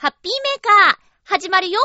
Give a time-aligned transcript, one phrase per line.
[0.00, 1.80] ハッピーメーカー、始まるよ。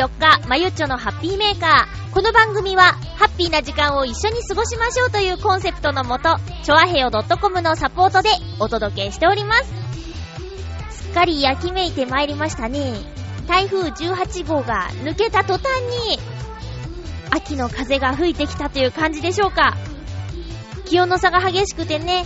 [0.00, 2.14] 24日、まゆっちょのハッピーメーカー。
[2.14, 11.02] この番組は、ハッピーな時間を一緒に過ごしましょうというコンセプトのもと、ちょあへよ .com のサポートでお届けしております。
[11.02, 12.94] すっかり焼きめいて参りましたね。
[13.46, 15.64] 台風18号が抜けた途端
[16.08, 16.18] に、
[17.30, 19.76] 秋の風が吹いてきたという感じでしょうか。
[20.86, 22.24] 気温の差が激しくてね、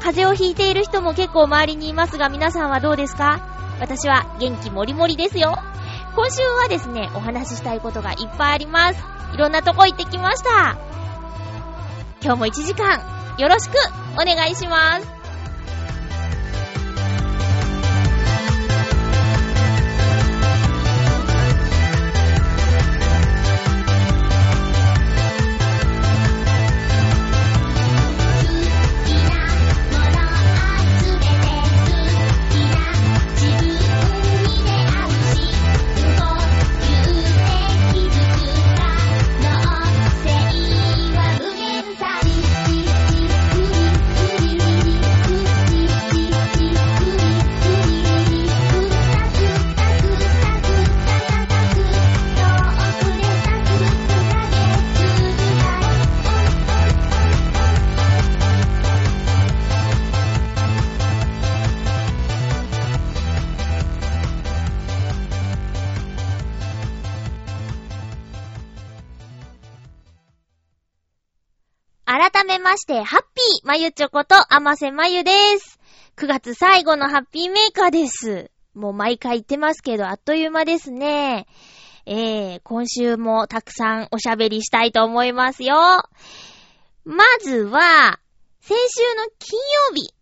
[0.00, 3.76] 風邪をひいている人も結構周りにいますが、皆さんはどうですか？
[3.78, 5.58] 私は元気もりもりですよ。
[6.14, 9.00] 今週はですね、お話ししたいことがいっぱいあります。
[9.34, 10.78] いろんなとこ行ってきました。
[12.22, 13.00] 今日も1時間、
[13.38, 13.74] よろしく
[14.14, 15.13] お願いします。
[72.84, 75.80] して、ハッピーまゆちょことあませまゆです。
[76.18, 78.50] 9月最後のハッピーメーカーです。
[78.74, 81.46] もう毎回言ってますけど、あっという間ですね。
[82.04, 85.76] えー、今週もたくさんおしゃべりしたいと思いますよ。
[87.06, 88.20] まずは、
[88.60, 89.58] 先週の金
[89.88, 90.14] 曜日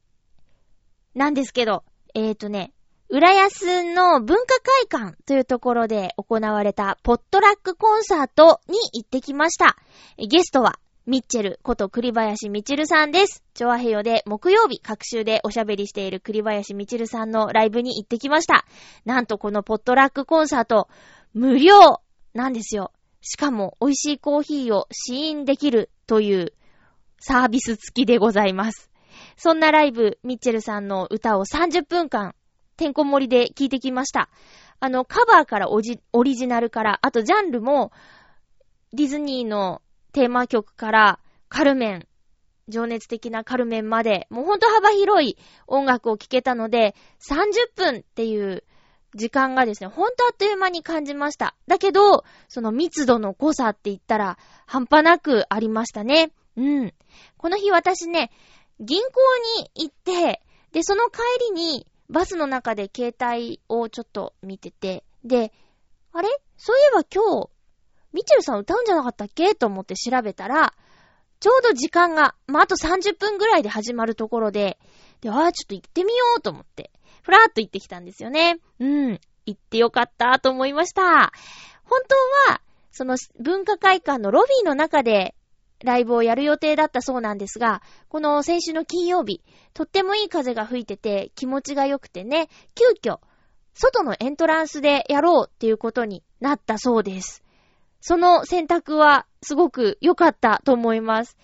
[1.16, 1.82] なんですけど、
[2.14, 2.72] えーとね、
[3.08, 9.76] 浦安の文化会館というところで行われたポットラックコンサートに行ってきました。
[10.16, 13.42] ゲストはミッチェルこと栗林みちるさんです。
[13.54, 18.64] チョアヘヨで木曜日、各週でおしゃべりしている栗林みちるさんのライブに行ってきました。
[19.04, 20.88] なんとこのポットラックコンサート、
[21.34, 22.00] 無料
[22.34, 22.92] なんですよ。
[23.20, 26.52] しかも、美味しいコーヒーを試飲できるという
[27.18, 28.88] サービス付きでございます。
[29.36, 32.36] そんなライブ、ミッチェルさんの歌を30分間、
[32.76, 34.28] てんこ盛りで聴いてきました。
[34.78, 37.90] あの、カバーからオリジナルから、あとジャンルも、
[38.92, 41.18] ディズニーのテーマ曲から
[41.48, 42.08] カルメン、
[42.68, 45.36] 情熱的なカルメンまで、もうほんと幅広い
[45.66, 48.64] 音楽を聴けたので、30分っていう
[49.14, 51.54] 時間がですね、ほんとあっという間に感じました。
[51.66, 56.32] だけど、その密度の濃さって言ったら、半端なくありましたね。
[56.56, 56.94] うん。
[57.36, 58.30] この日私ね、
[58.80, 59.08] 銀行
[59.60, 61.18] に行って、で、その帰
[61.50, 65.52] りに、バスの中で携帯をちょっと見てて、で、
[66.12, 66.28] あれ？
[66.58, 67.48] そういえば今日、
[68.12, 69.54] ミチェルさん歌うんじゃなかったっけ？
[69.54, 70.74] と思って調べたら、
[71.40, 74.78] ちょうど時間が、まあ、あと30分ぐらいで始まるところで、
[75.20, 76.90] で、ああ、ちょっと行ってみようと思って、
[77.22, 78.60] ふらーっと行ってきたんですよね。
[78.78, 79.20] うん。
[79.46, 81.32] 行ってよかったと思いました。
[81.84, 82.00] 本
[82.46, 82.60] 当は、
[82.92, 85.34] その文化会館のロビーの中で
[85.82, 89.42] ライブをやる予定だったそうなんですが、この先週の金曜日、
[89.74, 93.18] とってもいい風が吹いてて気持ちが良くてね、急遽、
[93.74, 97.41] 外のエントランスでやろうっていうことになったそうです。
[98.02, 101.38] その選択はすごく良かったと思います。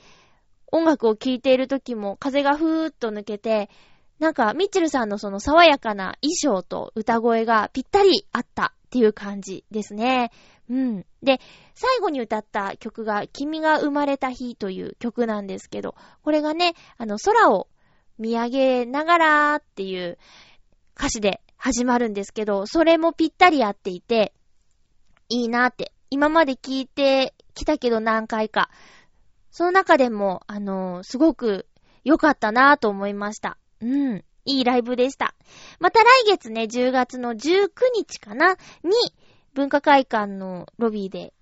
[0.70, 3.70] 音楽を聴いている時も風がふーっと抜けて、
[4.18, 10.32] なんかミッチェルさんのその爽やかな衣装と歌声がぴったりあったっていう感じですね。
[10.68, 11.06] うん。
[11.22, 11.40] で、
[11.74, 15.94] 最後に歌った曲が君が生まれた日という曲なんですけど、
[16.24, 17.68] これがね、あの空を
[18.18, 20.18] 見上げながらっていう
[20.96, 24.32] 歌詞で始まるんですけど、それもぴったり合っていて、
[25.28, 28.70] いいなって今まで聞いてきたけど何回か。
[29.50, 31.66] その中でも、あの、すごく
[32.04, 33.58] 良かったなぁと思いました。
[33.80, 34.24] うん。
[34.44, 35.34] いいライブでした。
[35.78, 38.92] また来月ね、10月の19日かな、に、
[39.54, 41.34] 文化会館のロビーで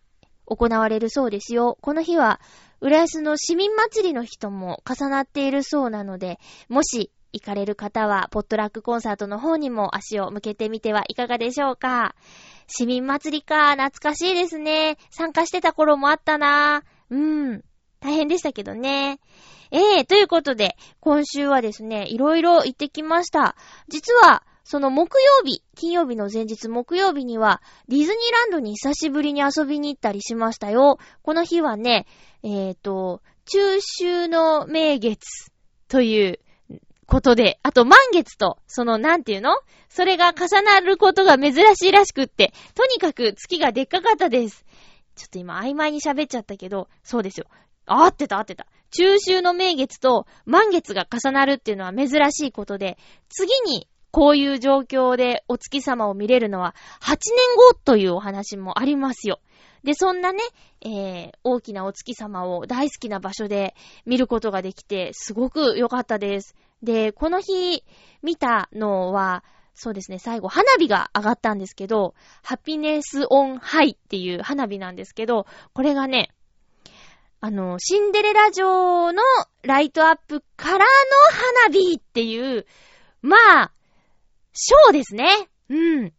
[0.47, 1.79] 行われるそうですよ。
[1.81, 2.41] この日は、
[2.81, 12.15] 浦安の市民祭りの日とも重なっているそうなので、もし行かれる方は、ポットラックコンサートの方にも足を向けてみてはいかがでしょうか？
[12.67, 14.99] 市民祭りか、懐かしいですね。
[15.11, 17.63] 参加してた頃もあったなうん。
[18.01, 19.21] 大変でしたけどね。
[19.71, 23.57] ええー、ということで、今週はですね、いろいろ行ってきました。
[23.89, 30.99] 実は、その木曜日、金曜日の前日木曜日には、ディズニーランドに久しぶりに遊びに行ったりしましたよ。
[31.23, 32.07] この日はね、
[32.43, 35.53] えっ、ー、と、中秋の名月
[35.87, 36.41] という
[37.07, 39.51] ことで、あと満月と、その、なんていうの？
[39.89, 44.65] それが重なることが珍しいらしくって、とにかく月がでっかかったです。
[45.15, 47.47] ちょっと今曖昧に喋っちゃったけど、そうですよ。
[47.87, 48.67] 合ってた合ってた。
[48.91, 52.99] 中秋の名月と満月が重なるっていうのは珍しいことで、
[53.29, 57.19] 次にこういう状況でお月様を見れるのは8年
[57.57, 59.41] 後というお話もありますよ。
[59.85, 60.41] で、そんなね、
[60.81, 63.75] えー、大きなお月様を大好きな場所で
[64.05, 66.57] 見ることができて、すごく良かったです。
[66.83, 67.85] で、この日
[68.23, 69.45] 見たのは、
[69.75, 76.31] そうですね、最後、花火が上がったんですけど、ハピネスオンハイっていう花火なんですけど、これがね、
[77.41, 79.23] あの、シンデレラ城の
[79.63, 80.85] ライトアップからの
[81.69, 82.67] 花火っていう、
[83.21, 83.73] まあ、
[84.55, 85.49] ショーですね。
[85.69, 86.13] うん。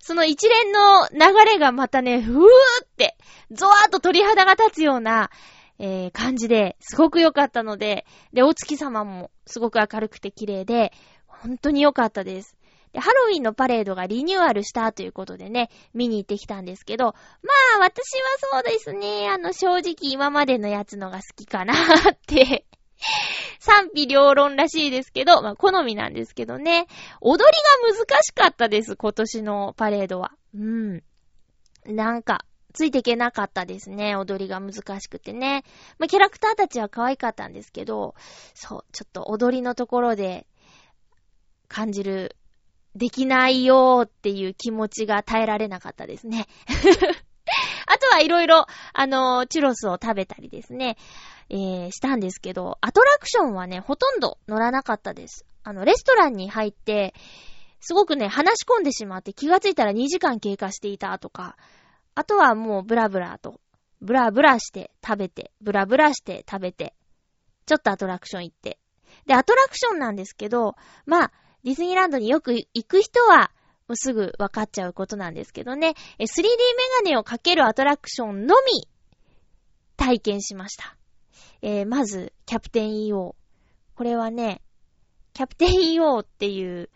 [0.00, 2.46] その一連の流れがまたね、ふー
[2.84, 3.16] って、
[3.50, 5.30] ゾワーっと鳥肌が立つような、
[5.82, 8.04] えー、感じで、すごく良かったので、
[8.34, 10.92] で、お月様もすごく明るくて綺麗で、
[11.26, 12.54] 本当に良かったです。
[12.92, 17.12] で、ハロウィンのパレードがリニューアルしたということでね、見に行ってきたんですけど、ま
[17.76, 18.02] あ、私
[18.52, 21.72] はそうですね、あの、正直今までのやつのが好きかな
[22.12, 22.66] って
[23.58, 26.86] 賛否両論らしいですけど、まあ、好みなんですけどね。
[27.22, 30.32] 踊りが難しかったです、今年のパレードは。
[30.54, 31.02] うん。
[31.86, 34.16] なんか、ついていけなかったですね。
[34.16, 35.64] 踊りが難しくてね。
[35.98, 38.14] まあ、キャラクターたちは可愛かったんですけど、
[38.54, 40.46] そう、ちょっと踊りのところで
[41.68, 42.36] 感じる、
[42.94, 46.46] できないよーっていう気持ちが耐えられなかったですね。
[47.86, 50.96] あとはいろいろ、あの、チュロスを食べたりですね。
[51.48, 55.44] えー、したんですけど、アトラクションはね、ほとんど乗らなかったです。
[55.64, 57.14] あの、レストランに入って、
[57.80, 61.56] すごくね、話し込んでしまって気がついたら2時間経過していたとか、
[62.14, 63.60] あとはもうブラブラと、
[64.00, 66.94] ブラブラして食べて、ブラブラして食べて、
[67.66, 68.78] ちょっとアトラクション行って。
[69.26, 70.74] で、アトラクションなんですけど、
[71.06, 71.32] まあ、
[71.64, 73.50] ディズニーランドによく行く人は、
[73.86, 76.48] もうすぐ分かっちゃうことなんですけどね、3D メ
[77.04, 78.88] ガネをかけるアトラクションのみ、
[79.96, 80.96] 体験しました。
[81.62, 83.34] えー、まず、キャプテン EO。
[83.94, 84.62] これはね、
[85.34, 86.88] キャプテン EO っていう、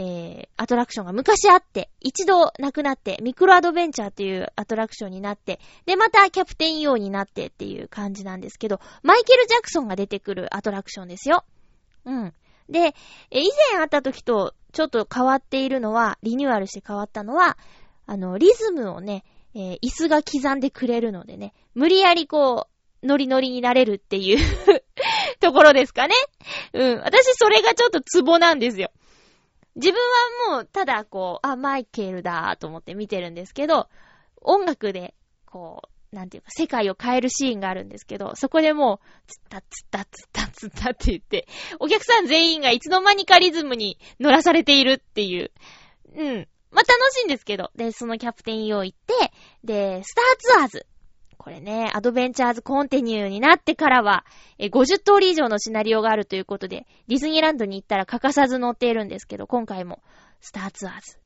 [0.44, 11.44] ー、アトラクションが昔あって、一度なくなって、ミクロアドベンチャーっていうアトラクションになって、で、またキャプテン EO になってっていう感じなんですけど、マイケル・ジャクソンが出てくるアトラクションですよ。
[12.04, 12.32] うん。
[12.68, 12.94] で、
[13.32, 17.58] え以前あった時とちょっと変わっているのは、リニューアルして変わったのは、
[18.06, 19.24] あの、リズムをね、
[19.56, 22.68] えー、椅子が刻んでくれるのでね、無理やりこ
[23.02, 24.38] う、ノリノリになれるっていう
[25.40, 26.14] ところですかね。
[26.72, 27.00] うん。
[27.00, 28.92] 私それがちょっとツボなんですよ。
[29.78, 29.98] 自分
[30.50, 33.88] はもう、ただこう、あ、マイケルだと思って見てるんですけど、
[34.42, 35.14] 音楽で、
[35.46, 35.82] こ
[36.12, 41.46] う、なんていうか、世界を変えるシーンがあるんですけど、そこでもう、つったつったつったつったって言って、
[41.78, 45.52] お客さん全員がいつの間にかリズムに乗らされているっていう。
[46.14, 46.48] うん。
[46.72, 47.70] まあ、楽しいんですけど。
[47.76, 49.32] で、そのキャプテン EO行って、
[49.62, 50.86] で、スターツアーズ。
[51.38, 54.26] これね、アドベンチャーズコンティニューになってからは、
[54.58, 60.02] 50通り以上のシナリオがあるということで、ディズニーランドに行ったら欠かさず乗っているんですけど、今回も、
[60.40, 61.18] スターツアーズ。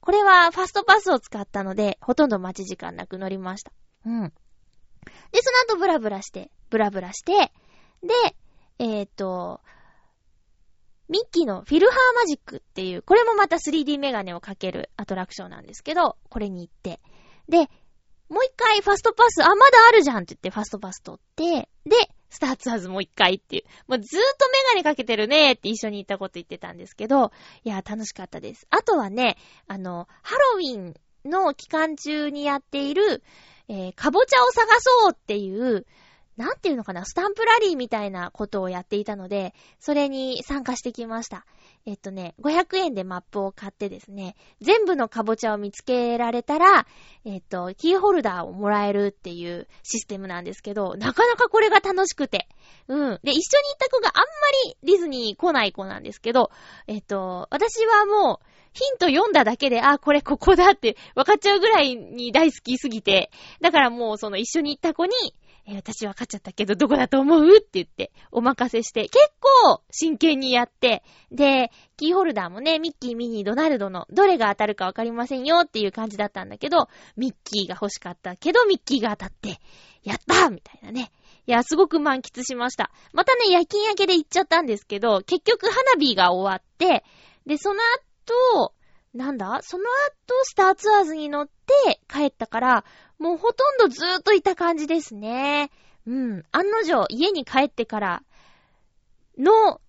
[0.00, 3.72] これはファストパスを使ったので、ほとんど待ち時間なく乗りました。
[4.06, 4.32] うん。
[5.32, 7.52] で、その後ブラブラして、ブラブラして、
[8.02, 8.14] で、
[8.78, 9.60] えっ、ー、と、
[11.08, 17.00] ミッキーのフィルハーマジックっていう、これもまた 3D メガネをかけるアトラクションなんですけど、これに行って。
[17.48, 17.68] で、
[18.28, 21.96] もう一回ファストパス、あ、まだあるじゃんって言ってファストパス取って、で、
[22.30, 23.62] スターツアーズもう一回っていう。
[23.86, 27.32] もうずーっとメガネかけてるねって一緒に行ったこと言ってたんですけど、
[27.64, 28.66] いや、楽しかったです。
[28.70, 30.94] あとはね、あの、ハロウィン
[31.24, 33.22] の期間中にやっている、
[33.68, 35.86] えー、かぼちゃを探そうっていう、
[36.38, 41.44] なんていうのかな、スタンプラリーみたいなことをやっていたので、それに参加してきました。
[41.84, 46.86] えっとね、500円でマップを買ってですね、全部のカボチャを見つけられたら、
[47.24, 52.46] えっと、キーホルダーをもらえるっていうシステムなんですけど、なかなかこれが楽しくて。
[52.86, 53.20] うん。
[53.24, 54.26] で、一緒に行った子があんま
[54.66, 56.52] りディズニー来ない子なんですけど、
[56.86, 65.12] えっと、私はもう、ヒント読んだだけで、あ、これここだって分かっちゃうぐらいに大好きすぎて、だからもうその一緒に行った子に、
[65.70, 67.58] え、私分かっちゃったけど、どこだと思う？
[67.58, 79.60] って言って、お任せして、結構真剣にやって、で、キーホルダーもね、ミッキー、ミニー、ドナルドの、どれが当たるか分かりませんよっていう感じだったんだけど、ミッキーが欲しかったけど、ミッキーが当たって、
[80.04, 81.12] やったみたいなね。
[81.46, 82.90] いや、すごく満喫しました。
[83.12, 87.04] またね、夜勤明けで行っちゃったんですけど、結局花火が終わって、
[87.46, 87.80] で、その
[88.54, 88.74] 後、
[89.14, 89.60] なんだ？
[89.62, 92.84] その後、スターツアーズに乗って帰ったから、
[93.18, 95.70] もうほとんどずーっといた感じですね。
[96.06, 96.44] うん。
[96.52, 98.22] 案の定、家に帰ってから
[99.36, 99.80] の、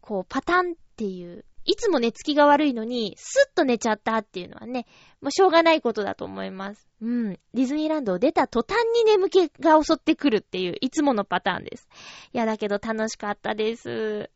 [0.00, 4.86] こう、パターンっていう、いつも寝つきが悪いのに、スッと寝ちゃったっていうのはね、
[5.22, 6.86] もうしょうがないことだと思います。
[7.00, 7.30] うん。
[7.32, 11.88] ディズニーランドを出た途端に眠気が襲ってくるっていう、いつものパターンです。
[12.32, 14.30] いや、だけど楽しかったです。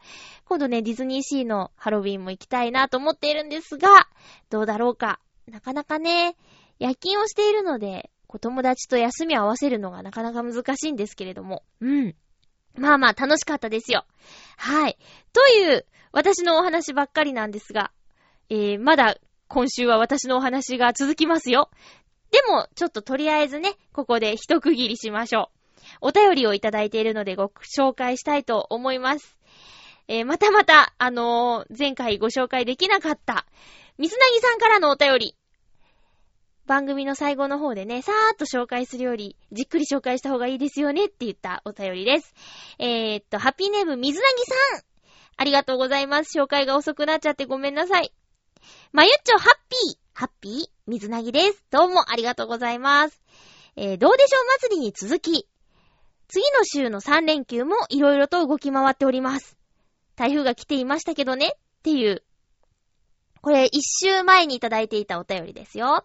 [0.44, 4.08] 今度ね、ディズニーシーのハロウィンも行きたいなと思っているんですが、
[4.48, 5.20] どうだろうか。
[5.46, 6.36] なかなかね、
[6.78, 11.62] 夜勤をしているので、子友達と休み合わせるのがなかなか難しいんですけれども。
[11.80, 12.14] うん。
[12.76, 14.04] まあまあ楽しかったですよ。
[14.56, 14.98] はい。
[15.32, 17.90] という、私のお話ばっかりなんですが、
[18.50, 19.16] えー、まだ
[19.48, 21.70] 今週は私のお話が続きますよ。
[22.30, 25.50] でも、ちょっととりあえずね、ここで一区切りしましょ
[26.02, 26.08] う。
[26.08, 29.36] お便りをいただいているのでご紹介したいと思います。
[30.06, 33.46] えー、またまた、あのー、前回ご紹介できなかった、
[33.96, 35.34] 水なぎさんからのお便り。
[36.68, 42.34] 番組の最後の方でね、さーっと紹介するより、じっくり紹介した方がいいですよねって言ったお便りです。
[42.78, 44.44] えー、っと、ハッピーネーム水なぎ
[44.76, 44.82] さん
[45.38, 46.38] ありがとうございます。
[46.38, 48.12] 紹介が遅くなっちゃってごめんなさい。
[48.92, 51.64] まゆっちょハッピーハッピー水なぎです。
[51.70, 53.18] どうもありがとうございます。
[53.76, 55.48] えー、どうでしょう祭りに続き、
[56.26, 59.56] 次の週の3連休もいろいろと動き回っております。
[60.16, 62.22] 台風が来ていましたけどねっていう、
[63.40, 66.04] これ一週前にいただいていたお便りですよ。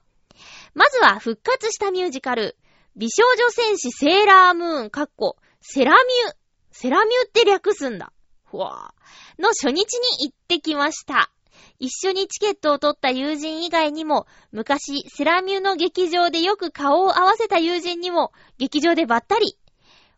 [0.73, 2.57] まずは復活したミュージカル、
[2.95, 6.33] 美少女戦士セーラームーン、かっこ、セラミュ、
[6.71, 8.11] セラミュって略すんだ。
[8.45, 9.41] ふわー。
[9.41, 11.31] の初日に行ってきました。
[11.79, 19.57] 一緒にチケットを取った友人以外にも、昔、セラミュの劇場でよく顔を合わせた友人にも、劇場でばったり。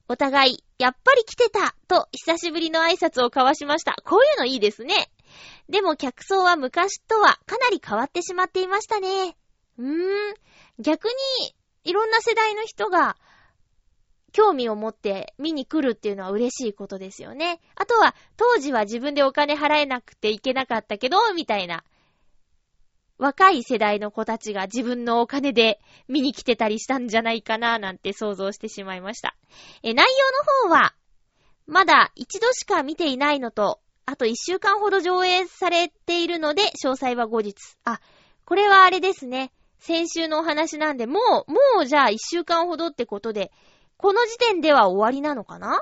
[0.08, 3.96] お互い、やっぱり来てたと、久しぶりの挨拶を交わしました。
[4.04, 5.10] こういうのいいですね。
[5.70, 9.36] でも客層は昔とはかなり変わってしまっていましたね。
[9.78, 10.34] うーん。
[10.80, 13.18] 逆に、いろんな世代の人が、
[14.32, 17.62] 興味を持って見に来るっていうのは嬉しいことですよね。
[17.76, 21.84] あとは、当時は自分でお金払えなくていけなかったけど、みたいな。
[23.18, 25.80] 若い世代の子たちが自分のお金で
[26.10, 29.38] 見に来てたりしたんじゃないかななんて想像してしまいました。
[29.84, 30.96] え、内容の方は、
[31.66, 37.56] まだ一度しか見ていないのと、あと一週間ほど上映されているので、詳細は後日。
[37.86, 38.02] あ、
[38.44, 39.52] これはあれですね。
[39.80, 43.52] 先週のお話なんで、もう、もうじゃあ一週間ほどってことで、
[43.98, 45.82] この時点では終わりなのかな？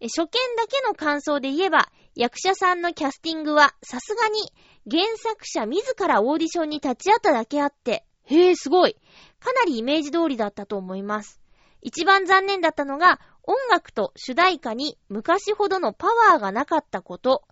[0.00, 0.26] 初見
[0.56, 4.52] だけの感想で言えば、役者さんのキャスティングはさすがに
[4.90, 8.96] 原作者自らオーディションに立ち会っただけあって、へえ、すごい。
[9.38, 11.40] かなりイメージ通りだったと思います。
[11.80, 17.44] 一番残念だったのが、音楽と主題歌に昔ほどのパワーがなかったこと。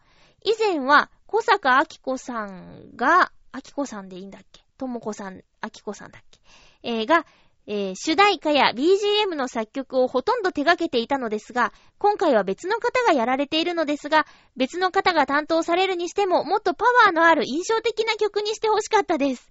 [0.43, 4.64] 以前は小坂明子さんが、明子さんでいいんだっけ？
[4.79, 6.41] ともこさん、明子さんだっけ？
[6.83, 7.27] えー、が、
[7.67, 14.27] えー、主題歌や BGM の作曲をほとんど手掛けていたのですが、今回は別の方がやられているのですが、
[14.57, 19.51] 別の方が担当されるにしても、もっとパワーのある印象的な曲にしてほしかったです。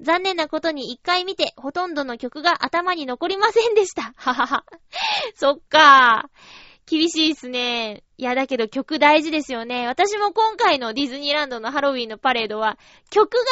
[0.00, 4.12] 残念なことに一回見て、ほとんどの曲が頭に残りませんでした。
[4.16, 4.64] ははは。
[5.36, 6.28] そっか
[6.92, 8.04] 厳しいっすね。
[8.18, 9.86] いや、だけど曲大事ですよね。
[9.86, 13.42] 私も今回のディズニーランドのハロウィンのパレードは、曲が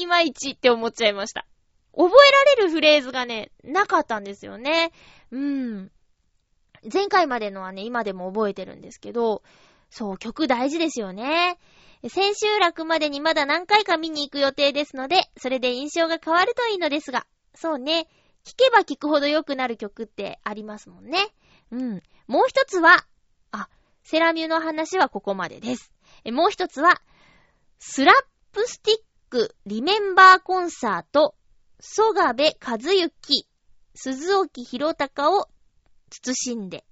[0.00, 1.46] いまいちって思っちゃいました。
[1.94, 4.92] 覚えられるフレーズがね、なかったんですよね。
[5.30, 5.90] うん。
[6.90, 9.42] 前回までのはね、今でも覚えてるんですけど、
[9.90, 11.58] そう、曲大事ですよね。
[12.08, 18.08] 千秋楽までにまだ何回か見に行く予定ですので、それで印象が変わるといいのですが、そうね、
[18.44, 21.18] 聴けば聴くほど良くなる曲ってありますもんね。
[21.70, 22.02] うん。
[22.26, 23.06] もう一つは、
[23.52, 23.68] あ、
[24.02, 25.92] セラミューの話はここまでです。
[26.32, 27.00] もう一つは、
[27.78, 28.14] スラッ
[28.52, 28.98] プスティッ
[29.30, 31.34] クリメンバーコンサート
[31.78, 33.46] 曽我部和恭、
[33.94, 35.48] 鈴置洋孝を
[36.10, 36.84] 偲んで、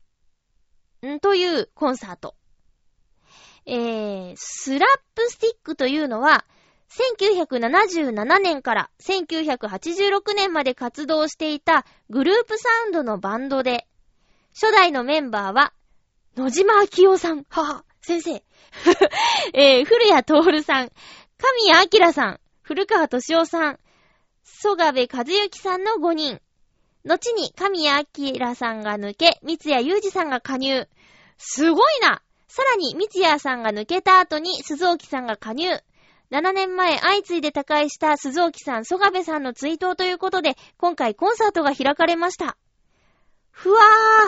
[1.04, 2.36] んというコンサート。
[3.66, 6.44] えー、スラップスティックというのは、
[7.18, 13.86] 1977年から1986年まで活動していたグループサウンドのバンドで、
[14.54, 15.72] 初代のメンバーは、
[16.36, 18.30] 野島昭生さん、はは、先生。
[19.52, 20.92] えー、古谷徹さん、
[21.38, 23.80] 神谷明さん、古川敏夫さん、
[24.44, 26.40] 曽我部和幸さんの5人。
[27.04, 28.06] 後に神谷
[28.38, 30.88] 明さんが抜け、三谷裕二さんが加入。
[31.36, 35.68] すごいなさらに三谷さんが抜けた後に鈴木さんが加入。
[36.30, 42.56] 7年前相次いで他界した鈴木さん、曽我部さんの追悼ということで、今回コンサートが開かれました。
[43.50, 43.80] ふわ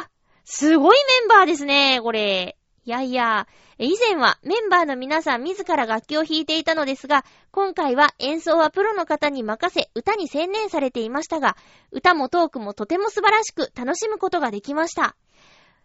[0.04, 0.15] ー
[0.48, 2.56] すごいメンバーですね、これ。
[2.84, 3.48] いやいや、
[3.78, 11.56] 以前はメンバーの皆さん自ら楽器を弾いていたのですが、今回は演奏はプロの方に任せ、歌に専念されていましたが、
[11.90, 15.16] 歌もトークもとても素晴らしく楽しむことができました。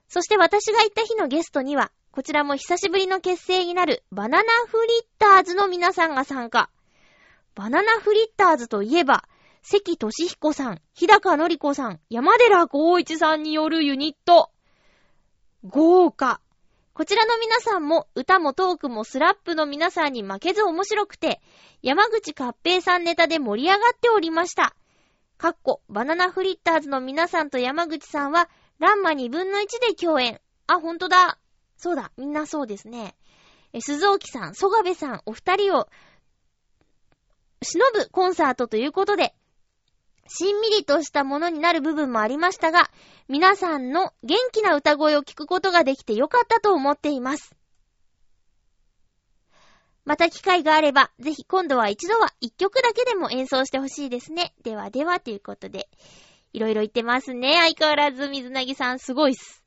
[0.07, 6.69] そして私が行った日のゲストには、こちらも久しぶりの結成になるバナナフリッターズの皆さんが参加。
[7.55, 9.23] バナナフリッターズといえば、
[9.63, 14.49] 関俊彦さん、日高のり子さん、山寺孝一さんによるユニット。
[15.63, 16.41] 豪華。
[16.93, 21.41] こちらの皆さんも歌もトークもスラップの皆さんに負けず面白くて、
[21.83, 24.75] 山口かっぺいさんネタで盛り上がっておりました。
[25.37, 28.49] かっこ、バナナフリッターズの皆さんと山口さんは、
[28.79, 30.41] ランマ2分の1で共演。
[30.65, 31.37] あ、ほんとだ。
[31.77, 33.15] そうだ、みんなそうですね。
[33.73, 35.87] え、鈴木さん、曽我部さん、お二人を、
[37.61, 39.35] 忍ぶコンサートということで、
[40.33, 42.89] しんみりとしたものになる部分もありましたが、
[43.27, 47.53] 皆さんの元気な歌声を聞くことができてよかったと思っています。
[50.05, 54.53] また機会があれば、ぜひ今度は一度は一曲だけでも演奏してほしいですね。
[54.63, 55.89] ではではということで、
[56.53, 57.55] いろいろ言ってますね。
[57.55, 59.61] 相変わらず水なぎさんすごいっす。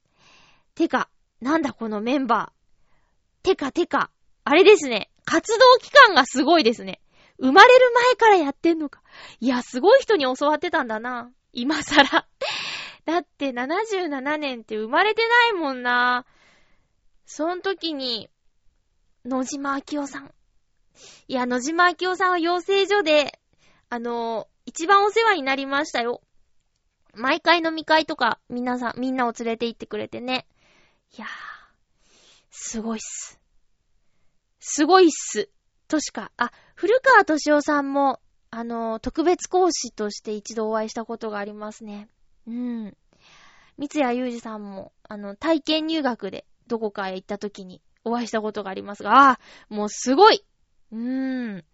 [0.75, 1.11] てか、
[1.43, 3.45] なんだこのメンバー。
[3.45, 4.11] てかてか、
[4.45, 5.11] あれですね。
[5.27, 7.03] 活動期間がすごいですね。
[7.39, 9.03] 生まれる前からやってんのか。
[9.41, 11.31] いや、すごい人に教わってたんだな。
[11.53, 12.05] 今更。
[13.05, 16.27] だって77年って生まれてないもんな。
[17.27, 18.31] その時に、
[19.25, 20.35] 野島明夫さん。
[21.29, 23.39] いや、野島明夫さんは養成所で、
[23.89, 26.23] あの、一番お世話になりましたよ。
[27.15, 30.47] 毎回飲み会とか、皆さん、みんなを連れて行ってくれてね。
[31.17, 31.29] いやー、
[32.51, 33.41] すごいっす。
[34.61, 35.51] すごいっす。
[35.89, 42.09] としか、あ、古川敏夫さんも、あの、特別講師として一度お会いしたことがありますね。
[42.47, 42.97] うん。
[43.79, 50.45] 三谷裕二さんも、あの、体験入学でどこかへ行った時にお会いしたことがありますが、ああ、もうすごい
[50.93, 51.57] うーん。
[51.57, 51.65] ひー、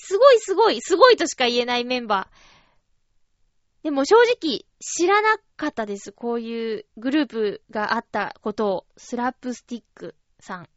[0.00, 3.84] すごいすごい、すごいとしか言えないメンバー。
[3.84, 6.12] でも正直知らなかったです。
[6.12, 8.86] こういうグループがあったことを。
[8.96, 10.68] スラップスティックさん。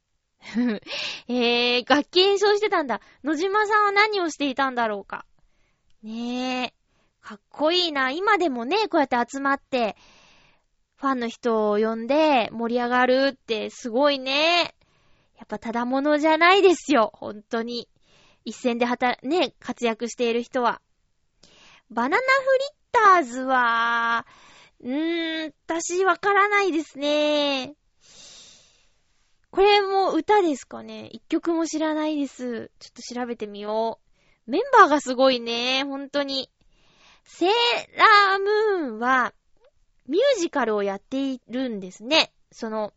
[1.27, 3.01] えー、楽器演奏してたんだ。
[3.23, 5.25] 野島さんは何をしていたんだろうか。
[6.03, 6.73] ねえ。
[7.21, 8.11] かっこいいな。
[8.11, 9.97] 今でもね、こうやって集まって、
[10.95, 14.73] ファンの人を呼んで盛り上がるってすごいね。
[15.37, 17.11] やっぱただものじゃないですよ。
[17.13, 17.89] 本当に。
[18.45, 20.81] 一戦で働、ね、活躍している人は。
[21.91, 22.23] バナナフ
[22.57, 24.25] リッターズは、
[24.81, 27.75] うーん、私わからないですね。
[29.57, 32.69] これも歌ですかね一曲も知らないです。
[32.77, 33.99] ちょっと調べてみよ
[34.47, 34.51] う。
[34.51, 35.83] メンバーがすごいね。
[35.83, 36.51] 本当に。
[37.23, 37.49] セー
[37.97, 38.39] ラー
[38.83, 39.33] ムーンは、
[40.07, 42.31] ミュージカルをやっているんですね。
[42.51, 42.93] その、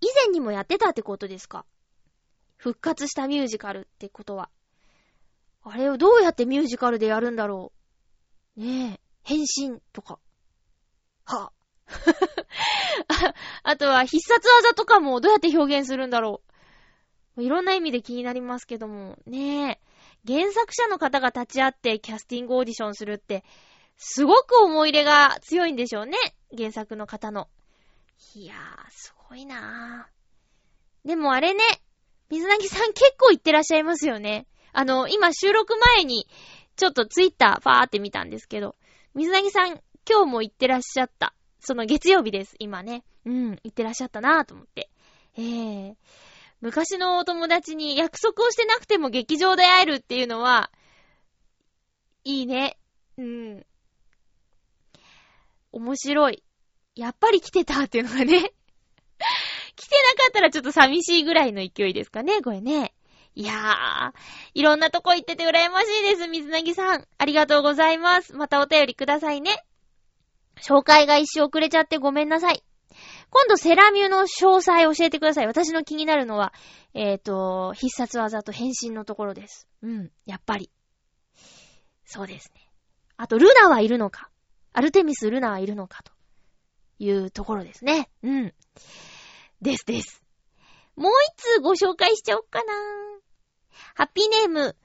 [0.00, 1.66] 以前にもやってたってことですか
[2.56, 4.50] 復活したミュージカルってことは。
[5.62, 7.70] あれをどうやってミュージカルでやるんだろ
[8.56, 8.60] う。
[8.60, 10.18] ねえ、変身とか。
[11.24, 11.52] はあ。
[13.62, 16.42] あとは必殺技とかもどうやって表現するんだろ
[17.36, 17.42] う。
[17.42, 19.80] いろんな意味で気になりますけども、ねえ。
[20.26, 23.44] 原作者の方が立ち会ってキャスティングオーディションするって、
[23.96, 26.16] すごく思い入れが強いんでしょうね。
[26.56, 27.48] 原作の方の。
[28.34, 31.08] いやー、すごいなー。
[31.08, 31.62] でもあれね、
[32.30, 34.46] 水なぎさん結構言ってらっしゃいますよね。
[34.72, 36.26] あの、今収録前に、
[36.76, 38.76] ちょっとツイッターファーって見たんですけど、
[39.14, 41.34] 水なぎさん今日も行ってらっしゃった。
[41.62, 43.04] その月曜日です、今ね。
[43.24, 44.90] うん、行ってらっしゃったなぁと思って。
[45.36, 45.96] ええー、
[46.60, 50.72] 昔のお友達に約束をしてなくても劇場で会えるっていうのは、
[52.24, 52.78] いいね。
[53.16, 53.66] うん。
[55.70, 56.42] 面白い。
[56.96, 58.24] やっぱり来てたっていうのがね
[59.76, 62.92] 来てなかったらちょっと寂しいぐらいの勢いですかね、これね。
[63.34, 64.12] いやー、
[64.54, 67.08] いろんなとこ行ってて羨ましいです、水なぎさん。
[67.16, 68.34] ありがとうございます。
[68.34, 69.64] またお便りくださいね。
[70.60, 72.62] 紹介が一瞬遅れちゃってごめんなさい。
[73.30, 75.46] 今度セラミューの詳細教えてください。
[75.46, 76.52] 私の気になるのは、
[76.94, 79.66] えっ、ー、と、必殺技と変身のところです。
[79.82, 80.70] うん、やっぱり。
[82.04, 82.70] そうですね。
[83.16, 84.28] あと、ルナはいるのか。
[84.74, 86.12] アルテミス・ルナはいるのかと
[86.98, 88.10] いうところですね。
[88.22, 88.54] うん。
[89.62, 90.22] ですです。
[90.96, 92.72] もう一通ご紹介しちゃおっかな。
[93.94, 94.76] ハッピーネーム、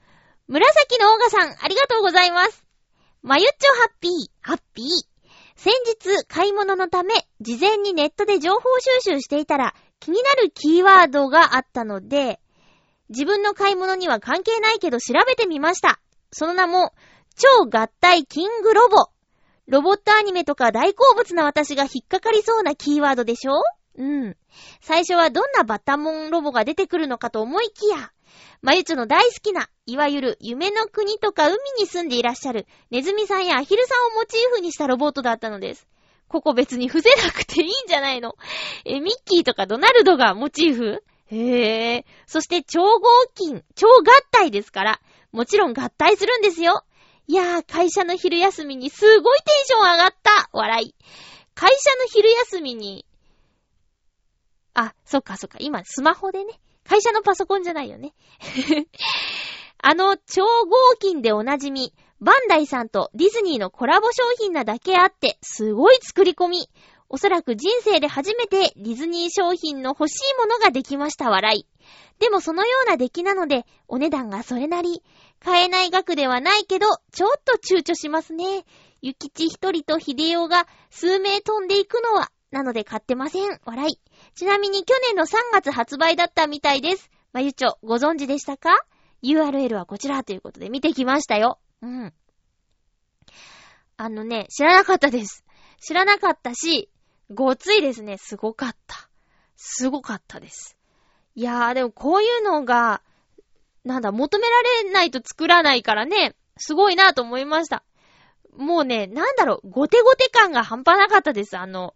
[0.46, 2.64] 紫のオーガさん、ありがとうございます。
[3.22, 4.86] まゆっちょハッピー、ハッピー。
[5.58, 8.60] 先日、買い物のため、事前にネットで情報
[9.02, 12.38] 収集していたら、気になるキーワードがあったので、
[13.08, 15.98] 自分の買い物には関係ないけど調べてみました。
[16.30, 16.92] その名も、
[17.36, 19.06] 超合体キングロボ。
[19.66, 23.54] ロボットアニメとか大好物な私が引っかかりそうなキーワードでしょ？
[23.96, 24.36] うん。
[24.80, 28.12] 最初はどんなバタモンロボが出てくるのかと思いきや、
[28.60, 35.86] まゆちょの大好きな、いわゆる夢の国とか海に住んでいらっしゃるネズミさんやアヒルさんをモチーフにしたロボットだったのです。
[36.28, 38.34] ここ別に伏せなくていいんじゃないの？
[38.84, 41.02] え、ミッキーとかドナルドがモチーフ？
[41.30, 42.04] へえ。
[42.26, 43.00] そして超合
[43.34, 45.00] 金、超合体ですから、
[45.32, 46.84] もちろん合体するんですよ。
[47.26, 50.94] いやー、会社の昼休みにすごいテンション上がった笑い。
[51.54, 53.06] 会社の昼休みに、
[54.74, 58.14] あ、そっかそっか、今スマホでね、会社のパソコンじゃないよね。
[59.80, 66.70] あの、超合金でおなじみ、バンダイさんとディズニーのコラボ商品なだけあって、すごい作り込み。
[67.10, 71.66] おそらく人生で初めてディズニー商品の欲しいものができました笑い。
[72.18, 75.02] でもそのような出来なので、お値段がそれなり。
[75.40, 78.64] 買えない額ではないけど、ちょっと躊躇しますね。
[79.00, 83.60] ゆきち一人と秀夫が数名飛んでいくのは、なので買ってません。
[83.64, 84.00] 笑い。
[84.34, 87.10] ちなみに去年の3月発売だったみたいです。
[87.32, 88.70] まゆちょ、ご存知でしたか
[89.22, 91.58] ?URL はこちらということで見てきましたよ。
[91.82, 92.14] うん。
[93.96, 95.44] あのね、知らなかったです。
[95.80, 96.88] 知らなかったし、
[97.30, 98.16] ごついですね。
[98.16, 99.08] すごかった。
[99.56, 100.78] すごかったです。
[101.34, 103.02] いやー、でもこういうのが、
[103.84, 107.84] なんだ、求められないと作らないからね、すごいなと思いました。
[108.56, 111.56] もうね、なんだろう、ゴテゴテ感が半端なかったです。
[111.56, 111.94] あの、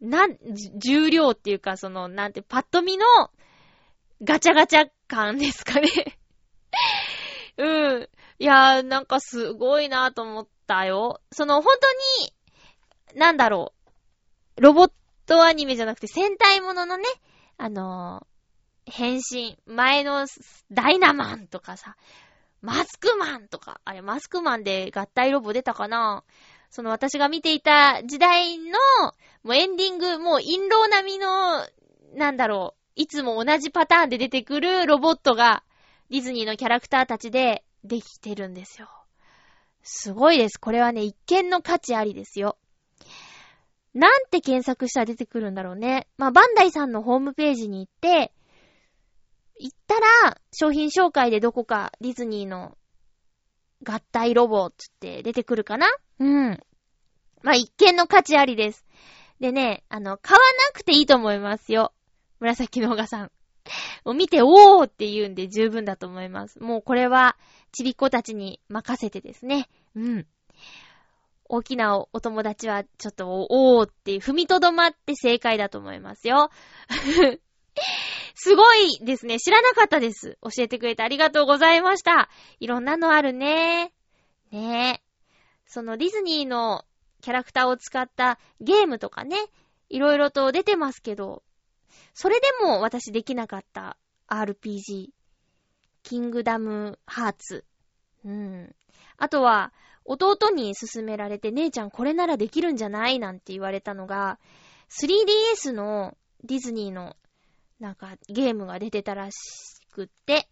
[0.00, 0.38] なん、
[0.78, 3.04] 重量っていうか、その、なんて、パッと見の、
[4.22, 5.88] ガチャガチャ感ですかね。
[7.58, 8.08] うん。
[8.38, 11.20] いやー、なんかすごいなと思ったよ。
[11.32, 13.74] その、本当に、なんだろ
[14.56, 14.92] う、ロボッ
[15.26, 17.04] トアニメじゃなくて戦隊もののね、
[17.58, 20.26] あのー、変身、前の
[20.70, 21.96] ダイナマンとかさ、
[22.62, 26.24] マスクマンとか、あれマスクマンで合体ロボ出たかな。
[26.70, 28.78] その私が見ていた時代の、
[29.42, 31.66] もうエンディング、もう陰謀並みの、
[32.14, 35.64] なんだろう、いつも同じパターンで出てくるロボットが、
[36.10, 38.88] ディズニーのキャラクターたちでできてるんですよ。
[39.82, 40.60] すごいです。
[40.60, 42.56] これはね、一見の価値ありですよ。
[43.92, 46.06] なんて検索したら出てくるんだろうね。
[46.16, 48.32] まあ、バンダイさんのホームページに行って、
[49.58, 52.76] 行ったら、商品紹介でどこかディズニーの
[53.84, 55.86] 合体ロボつって出てくるかな？
[56.18, 56.60] うん。
[57.42, 58.84] まあ、一見の価値ありです。
[59.40, 60.38] でね、あの、買わ
[60.68, 61.94] なくていいと思いますよ。
[62.40, 63.32] 紫のおがさん。
[64.04, 66.60] もう見て、おーって言うんで十分だと思います。
[66.62, 67.36] もうこれは、
[67.72, 69.68] ちびっ子たちに任せてですね。
[69.94, 70.26] うん。
[71.48, 76.50] 大きなお友達は、ちょっと、おーって踏みとどまって正解だと思いますよ。
[78.34, 79.38] すごいですね。
[79.38, 80.38] 知らなかったです。
[80.42, 82.28] 教えてくれてありがとうございました。
[82.58, 83.92] いろんなのあるね。
[84.50, 85.10] ねえ。
[85.66, 86.84] そのディズニーの
[87.20, 89.36] キャラクターを使ったゲームとかね、
[89.88, 91.42] いろいろと出てますけど、
[92.14, 93.96] それでも私できなかった
[94.28, 95.10] RPG。
[96.02, 97.64] キングダムハーツ。
[98.24, 98.74] うん。
[99.18, 99.72] あとは、
[100.04, 103.18] 弟に勧められて、姉ちゃんこれならできるんじゃない？
[103.18, 104.38] なんて言われたのが、
[104.88, 107.16] 3DS のディズニーの
[107.80, 109.36] なんかゲームが出てたらし
[109.90, 110.48] くって、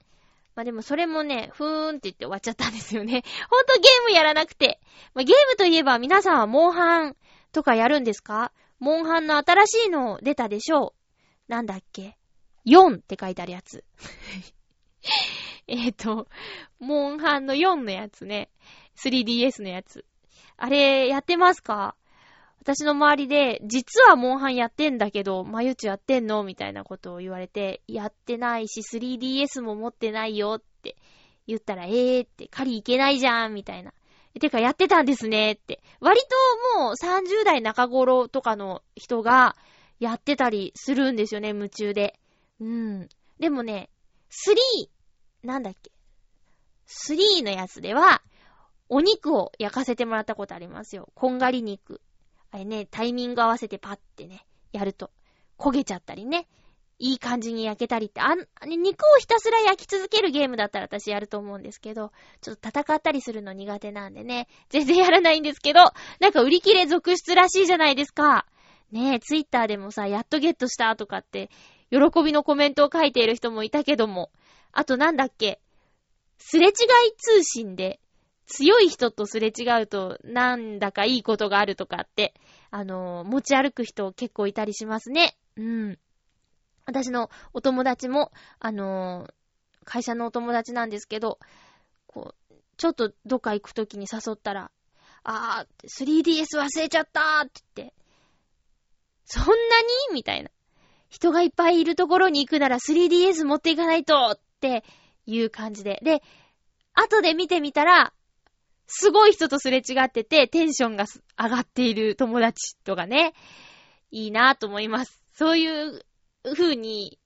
[0.55, 3.23] まあでもそれもね、ふーんって言って終わっちゃったんですよね。
[3.51, 4.81] ほんとゲームやらなくて。
[5.14, 7.17] まあ、ゲームといえば皆さんはモンハン
[7.53, 8.51] とかやるんですか？
[8.81, 10.95] モンハンの新しいの出たでしょ
[11.49, 12.17] うなんだっけ
[12.67, 13.85] ?4 って書いてあるやつ。
[15.69, 16.29] えっと、
[16.81, 18.51] モンハンの4のやつね。
[18.97, 20.05] 3DS のやつ。
[20.57, 21.95] あれ、やってますか？
[22.61, 30.97] 私の周りで、実はモンハンやってんだけど、まゆちやってんのみたいなことを言われて、やってないし、3DS も持ってないよって
[31.47, 33.92] 言ったら、えーって、狩り行けないじゃんみたいな。
[34.38, 35.83] てか、やってたんですねって。
[36.01, 36.21] 割
[36.75, 39.57] ともう30代中頃とかの人が
[39.99, 42.18] やってたりするんですよね、夢中で。
[42.61, 43.09] うん。
[43.38, 43.90] でもね、
[44.31, 45.90] 3、なんだっけ。
[46.87, 48.23] 3のやつでは、
[48.88, 51.09] お肉を焼かせてもらったことありますよ。
[51.14, 52.01] こんがり肉。
[52.50, 55.11] あれね、タイミング合わせてパッてね、やると、
[55.58, 56.48] 焦げちゃったりね、
[56.98, 65.80] いい感じに焼けたりって、あん、肉をひたすら焼き続けるゲームだったら私やると思うんですけど、ちょっと戦ったりするの苦手なんでね、全然やらないんですけど、
[66.20, 68.46] なんか売り切れ続出らしいじゃないですか。
[68.90, 71.50] ねえ、ツイッターでもさ、やっとゲットしたとかって、
[71.90, 74.30] 喜びのコメントを書いている人もいたけども、
[74.72, 75.61] あとなんだっけ、
[76.38, 76.72] すれ違い
[77.16, 78.00] 通信で、
[78.48, 82.34] 強い人とすれ違うと、なんだかいいことがあるとかって、
[82.70, 85.37] あの、持ち歩く人結構いたりしますね。
[85.56, 85.98] うん。
[86.87, 89.28] 私のお友達も、あの、
[89.84, 91.38] 会社のお友達なんですけど、
[92.06, 94.70] こう、ちょっとどっか行くときに誘ったら、
[95.24, 97.94] あー、3DS 忘れちゃったって言って、
[99.26, 99.56] そんなに？
[100.14, 100.50] みたいな。
[101.11, 104.84] 人がいっぱいいるところに行くなら 3DS 持っていかないとって
[105.26, 106.00] いう感じで。
[106.02, 106.22] で、
[106.94, 108.12] 後で見てみたら、
[108.88, 111.05] すごい人とすれ違ってて、テンションが
[111.40, 113.35] 上がっている友達とかね、
[114.11, 115.22] いいなぁと思います。
[115.35, 116.05] そういう
[116.57, 117.18] 風に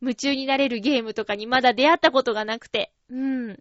[0.00, 2.92] 夢中になれるゲームとかにまだ出会ったことがなくて。
[3.10, 3.58] うん。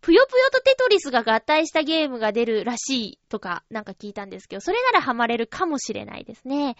[0.00, 6.76] ぷよぷよとテトリスが合体したゲームが出るらしいとかなんか聞いたんですけど、それならハマれるかもしれないですね。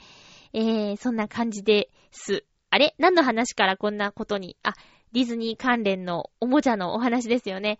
[0.52, 2.44] えー、そんな感じです。
[2.70, 2.94] あれ？
[2.98, 4.72] 何の話からこんなことに、あ、
[5.12, 7.78] ディズニー関連のおもちゃのお話ですよね。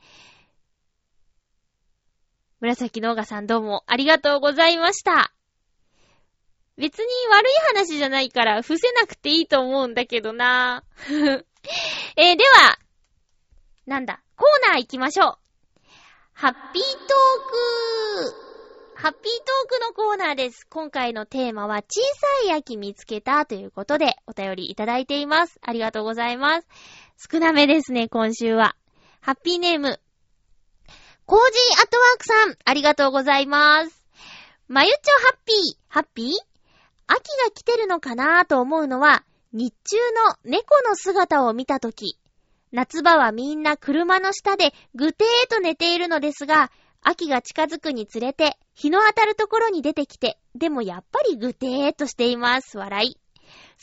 [2.63, 5.35] 紫のオガさんどうもありがとうございました。
[6.79, 10.85] 別に悪い話じゃないから伏せなくていいと思うんだけどな。
[12.17, 12.79] えー、では、
[13.87, 15.39] なんだ、コーナー行きましょう。
[16.35, 17.03] ハッピートー
[18.31, 20.65] クハッピートークのコーナーです。
[20.71, 22.01] 今回のテーマは小
[22.45, 25.59] さい秋見つけたということでお便りいただいています。
[25.63, 26.69] ありがとうございます。
[27.33, 28.77] 少なめですね、今週は。
[29.21, 29.99] ハッピーネーム。
[31.33, 34.05] コージーアットワークさん、ありがとうございます。
[34.69, 36.27] まゆちょハッピー、ハッピー？
[37.07, 42.19] 秋が来てるのかなぁと思うのは、日中の猫の姿を見たとき、
[42.71, 52.77] 夏場はみんな車の下でぐてーと寝ているのですが、秋が近づくにつれて、日の当たるところに出てきて、でもやっぱりぐてーとしています。
[52.77, 53.22] 笑い。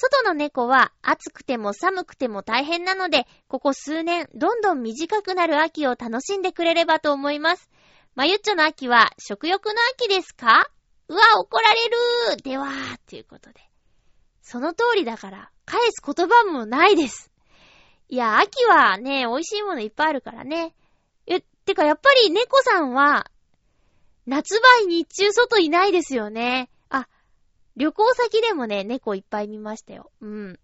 [0.02, 7.70] 外の猫は暑くても寒くても大変なので、ここ数年、どんどん短くなる秋を楽しんでくれればと思います。
[8.16, 10.72] まゆっちょの秋は食欲の秋ですか？
[11.10, 11.90] うわ、怒られ
[12.36, 12.70] るでは、
[13.10, 13.60] ということで。
[14.42, 17.30] その通りだから、返す言葉もないです。
[18.08, 20.74] いや、秋はね、美味しいものいっぱいあるからね。
[21.28, 23.30] え、てかやっぱり猫さんは、
[24.26, 26.70] 夏場に日中外いないですよね。
[27.80, 30.12] 旅行先でもね、猫いっぱい見ましたよ。
[30.20, 30.60] うん。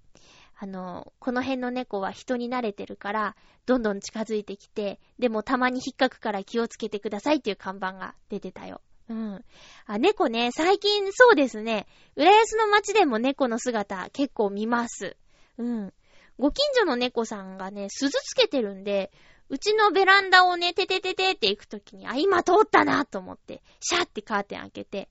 [0.58, 8.82] あの、この辺の猫は人に慣れてるから、どんどん近づいてきて、でもたまに引っかくから気をつけてくださいっていう看板が出てたよ。
[9.08, 9.46] うん。
[9.86, 15.16] あ、猫ね、最近そうですね、浦安の街でも猫の姿結構見ます。
[15.58, 15.94] うん。
[16.38, 19.14] ご近所の猫さんがね、鈴つけてるんで、
[19.48, 25.10] うちのベランダをね、ててててって行くときに、あ、今通ったなと思って、シャーってカーテン開けて、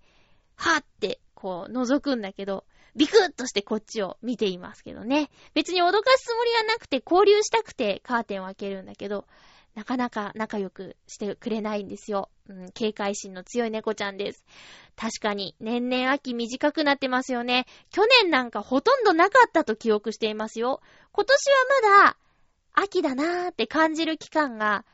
[0.57, 2.65] はって、こう、覗くんだけど、
[2.97, 5.29] ビクッとしてこっちを見ていますけどね。
[5.53, 9.27] 別に脅かすつもりはなくて、交流したくてカーテンを開けるんだけど、
[9.75, 12.31] なかなか仲良くしてくれないんですよ。
[12.49, 14.47] うん、警戒心の強い猫ちゃんです。
[14.97, 17.67] 確かに、年々秋短くなってますよね。
[17.91, 20.81] 去年なんかほとんどなかったと記憶していますよ。
[21.13, 21.57] 今年は
[21.99, 22.17] まだ、
[22.73, 24.87] 秋だなーって感じる期間が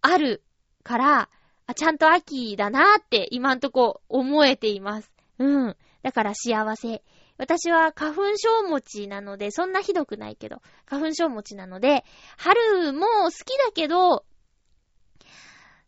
[0.00, 0.42] ある
[0.82, 1.28] から、
[1.68, 5.14] あ、ちゃんと秋だなーって今んとこ思えています。
[5.38, 5.76] うん。
[6.04, 7.02] だから幸せ。
[7.38, 12.04] 私は花粉症持ちなので、そんなひどくないけど、花粉症持ちなので、
[12.36, 14.26] 春も好きだけど、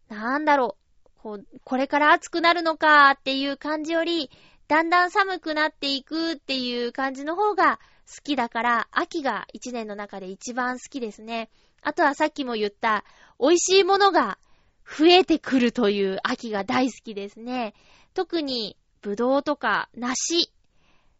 [0.08, 4.30] なんだろう、こう、これから暑くなるのかっていう感じより、
[4.68, 11.50] だんだん寒くなっていくっていう感じの方が好きだから、秋が一年の中で一番好きですね。
[11.82, 13.04] あとはさっきも言った、
[13.38, 14.38] 美味しいものが
[14.82, 17.74] 増えてくるという秋が大好きですね。
[18.14, 20.52] 特に、ぶどうとか梨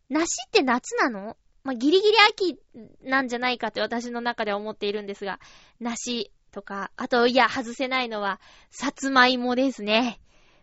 [0.08, 1.36] 梨って夏なの？
[1.64, 2.60] まあ、ギリギリ秋
[3.02, 5.40] なんじゃないかって私の中では思っているんですが、
[5.80, 10.20] 梨とか、あと、いや、外せないのは、さつまいもですね。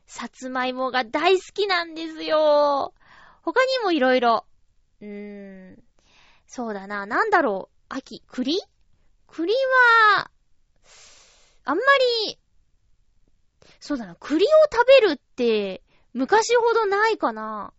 [0.07, 2.93] さつまいもが大好きなんですよ。
[3.41, 4.45] 他にもいろいろ。
[5.01, 5.83] うーん。
[6.47, 7.05] そうだな。
[7.05, 7.75] なんだろう？
[7.89, 8.23] 秋。
[8.29, 8.61] 栗？
[9.27, 9.53] 栗
[10.15, 10.31] は、
[11.65, 11.83] あんま
[12.27, 12.39] り、
[13.81, 14.15] そうだな。
[14.15, 15.82] 栗を食べるって、
[16.13, 17.73] 昔ほどないかな。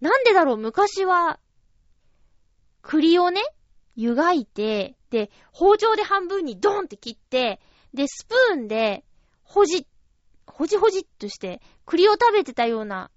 [0.00, 1.40] なんでだろう、昔は、
[2.82, 3.42] 栗をね、
[3.96, 7.60] 湯がいて、で、包丁で半分にドンって切って、
[7.94, 9.04] で、スプーンで、
[9.42, 9.86] ほじ、
[10.46, 13.10] ほじほじっとして、栗を食べてたような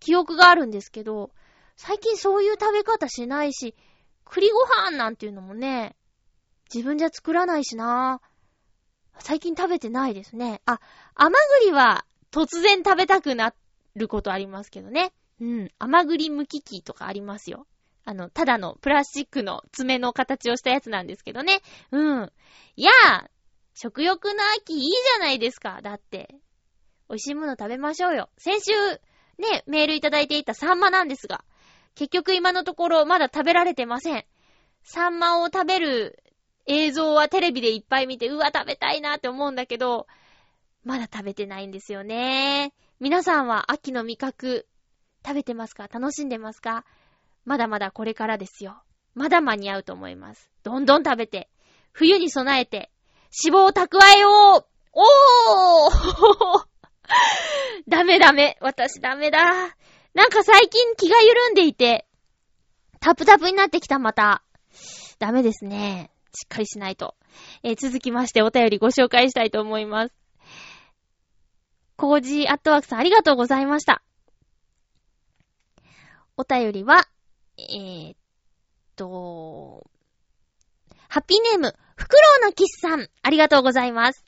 [0.00, 1.30] 記憶があるんですけど、
[1.76, 3.74] 最近そういう食べ方しないし、
[4.24, 5.96] 栗ご飯なんていうのもね、
[6.72, 8.20] 自分じゃ作らないしな
[9.18, 10.60] 最近食べてないですね。
[10.66, 10.80] あ、
[11.14, 13.54] 甘栗は突然食べたくなっ
[13.96, 15.12] ることありますけどね。
[15.40, 15.70] うん。
[15.78, 17.66] 甘栗むき器とかありますよ。
[18.04, 21.60] あの、ただのプラスチックの爪の形をしたやつなんですけどね。
[21.90, 22.32] うん。
[22.76, 23.28] いやー、
[23.74, 25.80] 食欲の秋いいじゃないですか。
[25.82, 26.34] だって。
[27.08, 28.30] 美味しいもの食べましょうよ。
[28.38, 28.72] 先週、
[29.38, 31.44] ね、メールいただいていたサンマなんですが、
[31.94, 34.24] 結局今のところまだ食べられてません。
[34.82, 36.22] サンマを食べる
[36.66, 40.06] 映像はテレビでいっぱい見て、うわ、食べたいなって思うんだけど、
[40.82, 42.72] まだ食べてないんですよね。
[43.04, 44.66] 皆さんは秋の味覚、
[45.22, 45.88] 食べてますか？
[45.92, 46.86] 楽しんでますか？
[47.44, 48.82] まだまだこれからですよ。
[49.14, 50.50] まだ間に合うと思います。
[50.62, 51.50] どんどん食べて、
[51.92, 52.90] 冬に備えて、
[53.44, 56.64] 脂肪を蓄えようおー
[57.88, 58.56] ダメダメ。
[58.62, 59.76] 私ダメだ。
[60.14, 62.06] なんか最近気が緩んでいて、
[63.00, 64.42] タプタプになってきたまた。
[65.18, 66.10] ダメですね。
[66.34, 67.16] しっかりしないと。
[67.64, 70.23] えー、続きましてお便りご紹介したいと思います。
[71.96, 74.02] コージーアットワークさんありがとうございました。
[76.36, 77.06] お便りは、
[77.58, 78.16] えー、っ
[78.96, 79.86] と、
[81.08, 84.24] ハッピーネーム、フクロウのキスさん、ありがとうございます。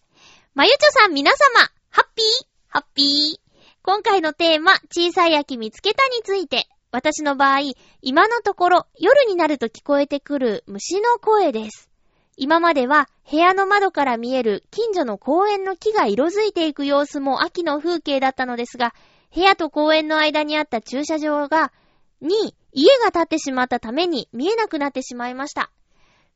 [0.55, 3.47] まゆちょさん皆様、ハッピーハッピー
[3.83, 11.91] 今回のテーマ、小さい秋見つけたについて、私の場合、今のところ夜になると聞こえてくる虫の声です。
[12.37, 18.95] 今までは部屋の窓から見える近所の公園の木が色づいていく様子も秋の風景だったのですが、
[19.35, 21.73] 部屋と公園の間にあった駐車場が、
[22.21, 25.71] に家が建ってしまったために見えなくなってしまいました。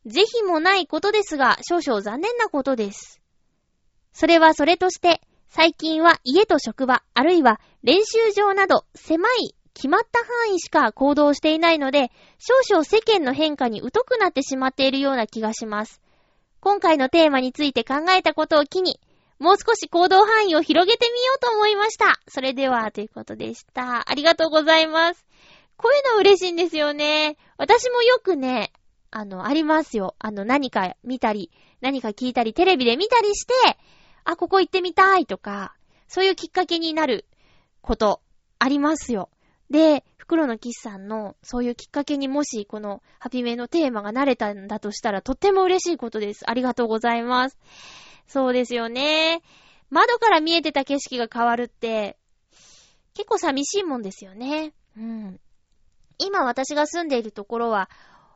[0.07, 3.21] ぜひもないことですが、少々残念なことです。
[4.13, 16.01] それはそれとして、最近は家と職場、あるいは練習場など狭い決まった範囲しか行動していないので、少々世間の変化に疎くなってしまっているような気がします。
[16.61, 19.01] 今回のテーマについて考えたことを機に、
[19.39, 22.21] もう少し行動範囲を広げてみようと思いました。
[22.29, 24.11] それでは、ということでした。
[24.11, 25.25] ありがとうございます。
[25.79, 27.39] こういうの嬉しいんですよね。
[27.57, 28.73] 私もよくね、
[29.11, 30.15] あの、ありますよ。
[30.19, 33.55] あの、何か見たり、何か聞いたり、テレビで見たりして、
[34.25, 35.75] あ、ここ行ってみたいとか、
[36.07, 37.25] そういうきっかけになる
[37.81, 38.21] こと、
[38.59, 39.31] ありますよ。
[39.71, 46.49] で、袋のキスさんのそういうきっかけにもしこのハピメのテーマが慣れたんだとしたらとっても嬉しいことです。
[46.49, 47.59] ありがとうございます。
[48.27, 49.43] そうですよね。
[49.91, 52.17] 窓から見えてた景色が変わるって、
[53.15, 54.73] 結構寂しいもんですよね。
[54.97, 55.41] うん。
[56.19, 57.91] 今私が住んでいるところは、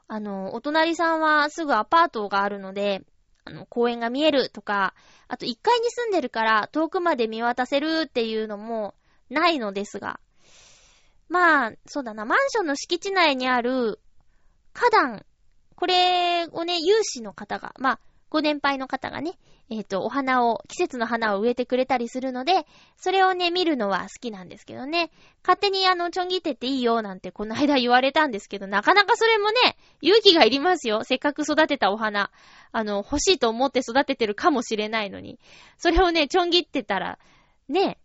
[0.08, 3.02] あの、お隣さんはすぐアパートがあるので、
[3.44, 4.94] あの、公園が見えるとか、
[5.28, 8.94] あと1階に住んでるから遠くまで見渡せるっていうのも
[9.30, 10.18] ないのですが、
[11.28, 14.00] まあ、そうだな、マンションの敷地内にある
[14.72, 15.26] 花壇、
[15.76, 19.38] これをね、有志の方が、まあ、ご年配の方がね、
[19.70, 25.10] えっ、ー、と、お花を、季節の花を植えてくれたりするので、それをね、見るのは好きなんですけどね。
[25.42, 31.02] 勝手にあの、ちょんぎってっていいよなんてこの間言われたんですけど、なかなかそれもね、勇気がいりますよ。
[31.04, 32.30] せっかく育てたお花。
[32.72, 35.38] あの、欲しいと思って育ててるかもしれないのに。
[35.78, 37.18] それをね、ちょんぎってたら、
[37.68, 37.98] ね、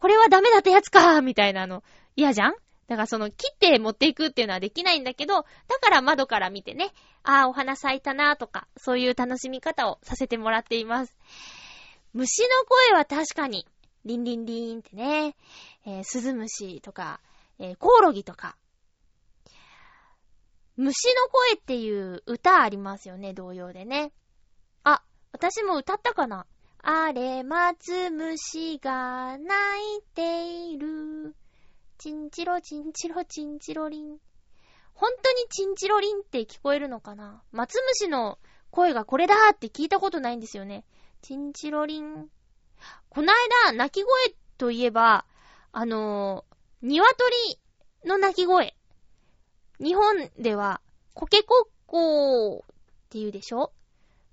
[0.00, 1.84] これはダメだったやつかみたいなの、
[2.16, 2.54] 嫌じゃん？
[2.88, 5.44] だからその切って持っていくっていうのはできないんだけど、だ
[5.80, 6.90] から窓から見てね、
[7.22, 11.16] ああ、お花咲いたなとか、そういう楽しみ方をさせてもらっています。
[12.14, 13.68] 虫の声は確かに、
[14.04, 15.36] リンリンリーンってね、
[15.86, 17.20] えー、スズムシとか、
[17.58, 18.56] えー、コオロギとか。
[20.76, 24.12] 虫の声っていう歌ありますよね、同様でね。
[24.82, 26.46] あ、私も歌ったかな
[26.82, 31.34] あれ、松虫が鳴いている。
[31.98, 34.18] チンチロチンチロチンチロリン。
[34.94, 37.42] 本当にチンチロリンって聞こえるのかな？
[37.52, 38.38] 松虫の
[38.70, 40.84] 声がこれだって聞いたことないんですよね。
[41.20, 42.28] チンチロリン。
[43.10, 45.26] こないだ、鳴き声といえば、
[45.72, 47.34] あのー、鶏
[48.06, 48.74] の鳴き声。
[49.78, 50.80] 日本では、
[51.12, 52.66] コケコッコーっ
[53.10, 53.72] て言うでしょ？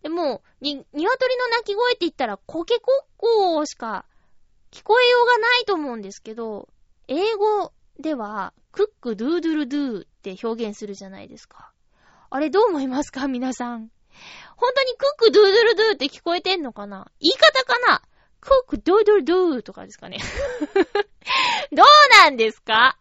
[0.04, 4.06] でも、に、鶏の鳴き声って言ったら、コケコッコーしか
[4.72, 6.70] 聞こえようがないと思うんですけど、
[7.08, 11.72] 英語では、 cock-a-doodle-dooって表現するじゃないですか。
[12.30, 13.28] あれどう思いますか？
[13.30, 13.90] 皆さん。
[14.56, 17.12] 本当に cock-a-doodle-dooって聞こえてんのかな？
[17.20, 18.02] 言い方かな？
[18.40, 20.20] cock-a-doodle-dooとかですかね。
[21.72, 21.86] どう
[22.24, 22.98] なんですか？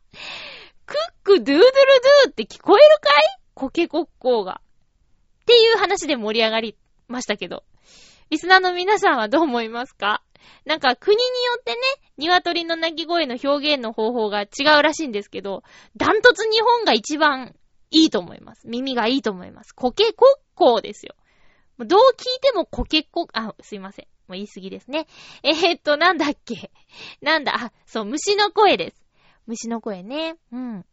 [0.87, 3.41] cock-a-doodle-dooって聞こえるかい？
[3.55, 4.61] コケコッコーが。
[5.43, 6.77] っていう話で盛り上がり。
[7.09, 7.65] ましたけど。
[8.31, 10.23] リスナーの皆さんはどう思いますか？
[10.65, 11.27] なんか国によ
[11.61, 11.79] ってね、
[12.19, 14.47] 鶏の鳴き声の表現の方法が違
[14.79, 15.63] うらしいんですけど、
[15.97, 17.55] ダントツ日本が一番
[17.91, 18.67] いいと思います。
[18.67, 19.73] 耳がいいと思います。
[19.73, 21.15] コケコッコーですよ。
[21.79, 24.07] どう聞いてもコケコ、あ、すいません。
[24.29, 25.07] もう言い過ぎですね。
[25.45, 26.73] えー、っと、なんだっけ？
[27.21, 29.05] なんだ、あ、そう、虫の声です。
[29.47, 30.37] 虫の声ね。
[30.51, 30.85] うん。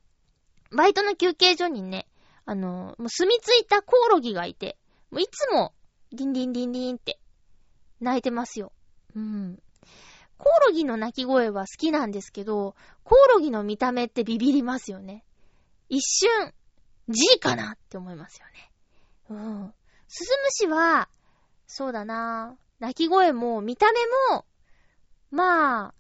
[0.76, 2.08] バイトの休憩所にね、
[2.46, 4.78] あの、もう住み着いたコオロギがいて、
[5.10, 5.74] もういつも、
[6.14, 7.20] ディンディンディンディンって、
[8.00, 8.72] 泣いてますよ。
[9.16, 9.60] うん。
[10.38, 15.24] コオロギの鳴き声は好きなんですけど、コオロギの見た目ってビビりますよね。
[15.90, 16.54] 一瞬、
[17.10, 18.72] G かなって思いますよね。
[19.30, 19.74] うん。
[20.08, 21.10] スズムシは、
[21.66, 24.00] そうだな鳴き声も見た目
[24.36, 24.46] も、
[25.32, 25.94] まあ、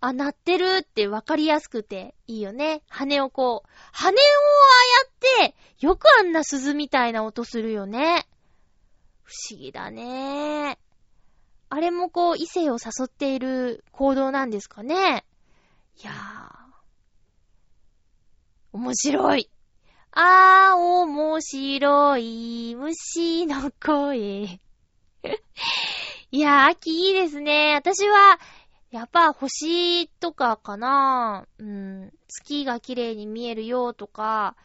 [0.00, 2.82] あ、鳴ってるってわかりやすくていいよね。
[2.88, 4.18] 羽をこう、羽をあ
[5.40, 8.28] あやって、よくあんな鈴みたいな音するよね。
[9.26, 10.78] 不思議だね。
[11.68, 15.24] あれもこう、異性を誘っている行動なんですかね。
[16.00, 16.66] いやー。
[18.72, 19.50] 面白い。
[20.12, 24.60] あー、面白い虫の声。
[26.30, 27.74] いやー、秋いいですね。
[27.74, 28.38] 私は、
[28.92, 34.56] やっぱ星とかかなうん、月が綺麗に見えるよとか、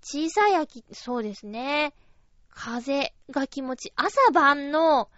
[0.00, 1.92] 小さい秋、そうですね。
[2.54, 5.10] 風が気持ち、朝晩の、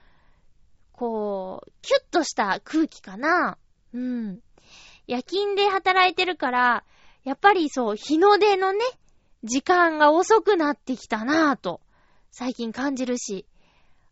[0.92, 3.58] こう、キュッとした空気かな
[3.92, 4.40] うん。
[5.06, 6.84] 夜勤で働いてるから、
[7.22, 8.80] やっぱりそう、日の出のね、
[9.44, 11.80] 時間が遅くなってきたなぁと、
[12.32, 13.46] 最近感じるし。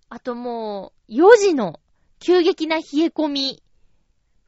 [0.08, 1.80] あともう、4時の
[2.20, 3.62] 急激な冷え込み。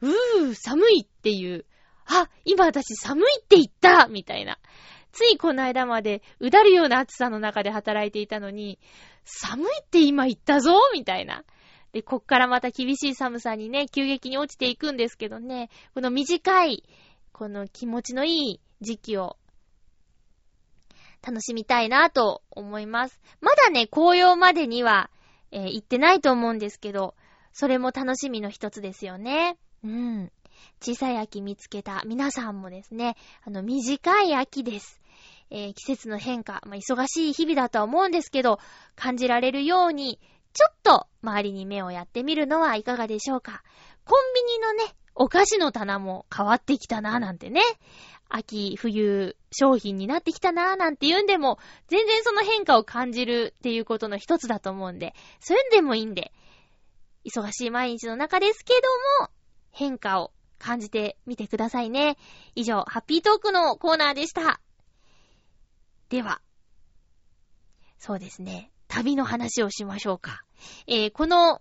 [0.00, 1.64] うー、寒いっていう。
[2.04, 4.58] あ、今私寒いって言ったみたいな。
[5.16, 8.78] ついこの間まで、うだるような暑さの中で働いていたのに、
[9.24, 11.42] 寒いって今言ったぞみたいな。
[11.92, 16.84] で、こっからまた厳しい寒さにね、急激に落ちていくんですけどね、この短い、
[17.32, 19.38] この気持ちのいい時期を
[21.26, 23.18] 楽しみたいなと思います。
[23.40, 25.10] まだね、紅葉までには、
[25.50, 27.14] えー、行ってないと思うんですけど、
[27.54, 29.56] それも楽しみの一つですよね。
[29.82, 30.32] うん。
[30.80, 35.00] 小さい秋見つけた皆さんもですね、あの、短い秋です。
[35.50, 38.58] えー、季節の変化、まあ、忙しい日々だとは思うんですけど、
[38.94, 40.20] 感じられるように、
[40.52, 43.62] ちょっと周りに目をやってみるのはいかがでしょうか。
[44.04, 44.84] コンビニのね、
[45.14, 47.60] お菓子の棚も変わってきたなぁ、なんてね。
[48.28, 56.32] 秋、冬、商品になってきたなぁなんて言うんでも、全然その変化を感じるっていうことの一つだと思うんで、そういうんでもいいんで、
[57.24, 58.80] 忙しい毎日の中ですけど
[59.24, 59.30] も、
[59.70, 62.16] 変化を感じてみてくださいね。
[62.54, 64.60] 以上、ハッピートークのコーナーでした。
[66.08, 66.40] では、
[67.98, 70.42] そうですね、旅の話をしましょうか。
[70.86, 71.60] えー、この、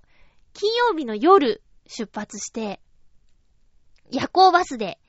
[0.54, 2.80] 金曜日の夜、出発して、
[4.12, 5.00] 夜行バスで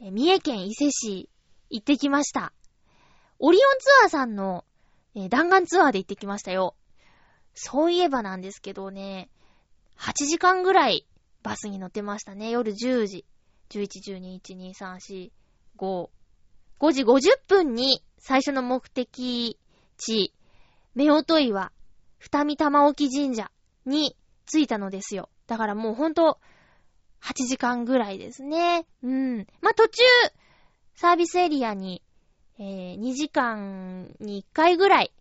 [0.00, 1.30] 三重県伊勢市
[1.70, 2.52] 行ってきました。
[3.38, 4.64] オリオンツアーさんの、
[5.14, 6.74] え弾丸ツアーで行ってきましたよ。
[7.54, 9.30] そういえばなんですけどね、
[9.98, 11.06] 8時間ぐらい
[11.46, 12.50] バスに乗ってましたね。
[12.50, 13.24] 夜10時。
[13.70, 15.30] 11、12、1、2、3、4、
[15.78, 16.10] 5。
[16.80, 19.56] 5時50分に最初の目的
[19.96, 20.34] 地、
[20.96, 21.72] 夫婦岩、
[22.18, 23.52] 二見玉置神社
[23.84, 24.16] に
[24.46, 25.28] 着いたのですよ。
[25.46, 26.40] だからもうほんと、
[27.22, 28.84] 8時間ぐらいですね。
[29.02, 29.46] うん。
[29.60, 30.02] まあ、途中、
[30.94, 32.02] サービスエリアに、
[32.58, 35.12] えー、2時間に1回ぐらい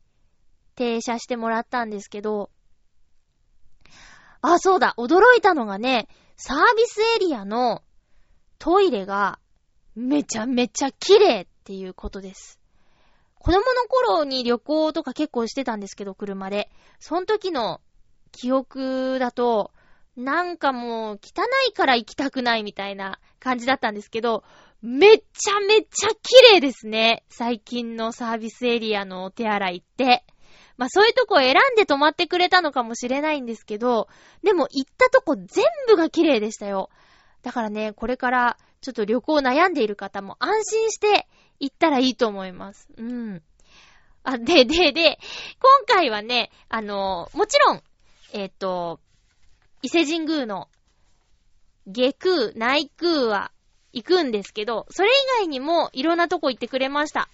[0.75, 2.49] 停車してもらったんですけど、
[4.53, 7.81] あ、そうだ、驚いたのがね、サービスエリアの
[8.59, 9.39] トイレが
[9.95, 12.59] めちゃめちゃ綺麗っていうことです。
[13.39, 16.69] 子供の頃に旅行とか結構してたんですけど、車で。
[16.99, 17.79] その時の
[18.31, 19.71] 記憶だと、
[20.17, 24.43] なんかもう、汚いから行きたくないみたいな感じだったんですけど、
[24.81, 27.23] めちゃめちゃ綺麗ですね。
[27.29, 30.23] 最近のサービスエリアのお手洗いって。
[30.77, 34.07] まあそういうとこを選んで泊まってくれたのかもしれないんですけど、
[34.43, 36.89] でも行ったとこ全部が綺麗でしたよ。
[37.43, 41.27] だからね、これからちょっと旅行悩んでいる方も安心して
[41.59, 42.87] 行ったらいいと思います。
[42.97, 43.41] うん。
[44.23, 45.19] あ、で、で、で、
[45.59, 47.83] 今回はね、あの、もちろん、
[48.33, 48.99] えっ、ー、と、
[49.81, 50.67] 伊勢神宮の
[51.87, 53.51] 下空、内空は
[53.93, 57.29] 行くんですけど、それ以外にもいろんなとこ行ってくれました。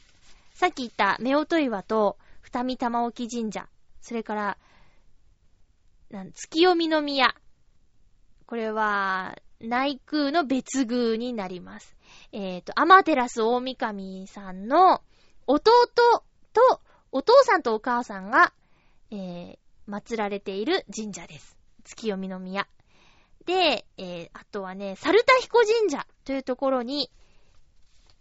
[0.54, 2.18] さっき言った夫婦岩と
[2.52, 3.70] 二見玉置神社、
[4.02, 4.58] それから、
[6.10, 7.34] なん月読みの宮。
[8.46, 11.96] これは、内空の別宮になります。
[12.34, 15.02] えっ、ー、と、アマテラス大神さんの
[15.48, 15.72] 弟
[16.54, 16.82] と、
[17.14, 18.54] お父さんとお母さんが、
[19.12, 21.58] えー、祀られている神社です。
[21.86, 22.68] 月読みの宮。
[23.46, 27.10] で、えー、あとはね、猿田彦神社というところに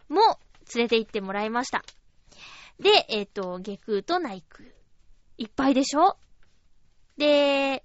[0.07, 0.39] も
[0.75, 1.83] 連れて行ってもらいました。
[2.81, 4.67] で、えっ、ー、と、下空と内空。
[5.37, 6.17] いっぱいでしょ？
[7.17, 7.83] で、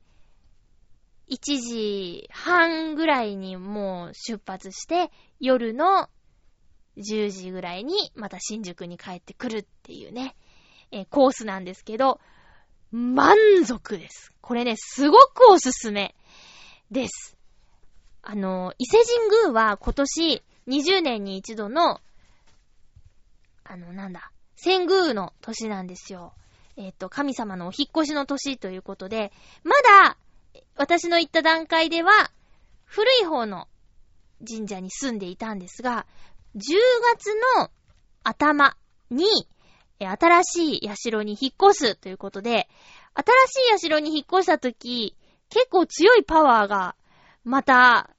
[1.28, 6.08] 1時半ぐらいにもう出発して、夜の
[6.96, 10.34] 10時ぐらいにまた新宿に帰ってくるっていうね、
[10.90, 12.18] えー、コースなんですけど、
[12.90, 13.36] 満
[13.66, 14.32] 足です。
[14.40, 16.14] これね、すごくおすすめ
[16.90, 17.36] です。
[18.22, 22.00] あの、伊勢神宮は今年20年に一度の、
[23.64, 26.32] あの、なんだ、仙宮の年なんですよ。
[26.76, 29.32] えっ、ー、と、神様のお引っ越しの年ということで、
[29.64, 29.72] ま
[30.04, 30.16] だ、
[30.76, 32.30] 私の行った段階では、
[32.84, 33.68] 古い方の
[34.46, 36.06] 神社に住んでいたんですが、
[36.56, 36.60] 10
[37.14, 37.70] 月の
[38.22, 38.76] 頭
[39.10, 39.26] に、
[39.98, 42.68] 新しい社に引っ越すということで、
[43.14, 45.16] 新しい社に引っ越したとき、
[45.48, 46.96] 結構強いパワーが、
[47.44, 48.10] また、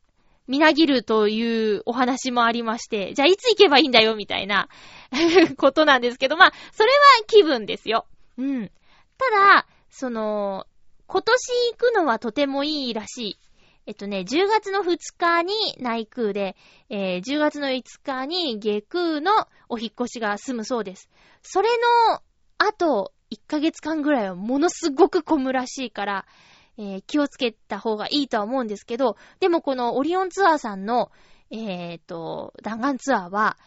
[0.48, 4.70] みなぎるというお話もありまして、じゃあいつ行けばいいんだよ、みたいな
[5.58, 8.06] ことなんですけど、まあ、それは気分ですよ。
[8.38, 8.72] うん。
[9.18, 10.66] ただ、その、
[11.08, 13.40] 今年行くのはとてもいいらしい。
[13.88, 16.58] えっとね、10月の2日に内空で、
[16.90, 21.10] えー、10月の5日に下空のお引っ越しが済むそうです。
[21.42, 21.70] それ
[22.10, 22.22] の、
[22.58, 26.26] あと、1ヶ月間ぐらいはものすごく混むらしいから、
[26.78, 31.12] えー、気をつけた方がいいとは思うんですけど、でもこのオリオンツアーさんの、
[31.50, 33.58] えー、と、弾丸ツアーは、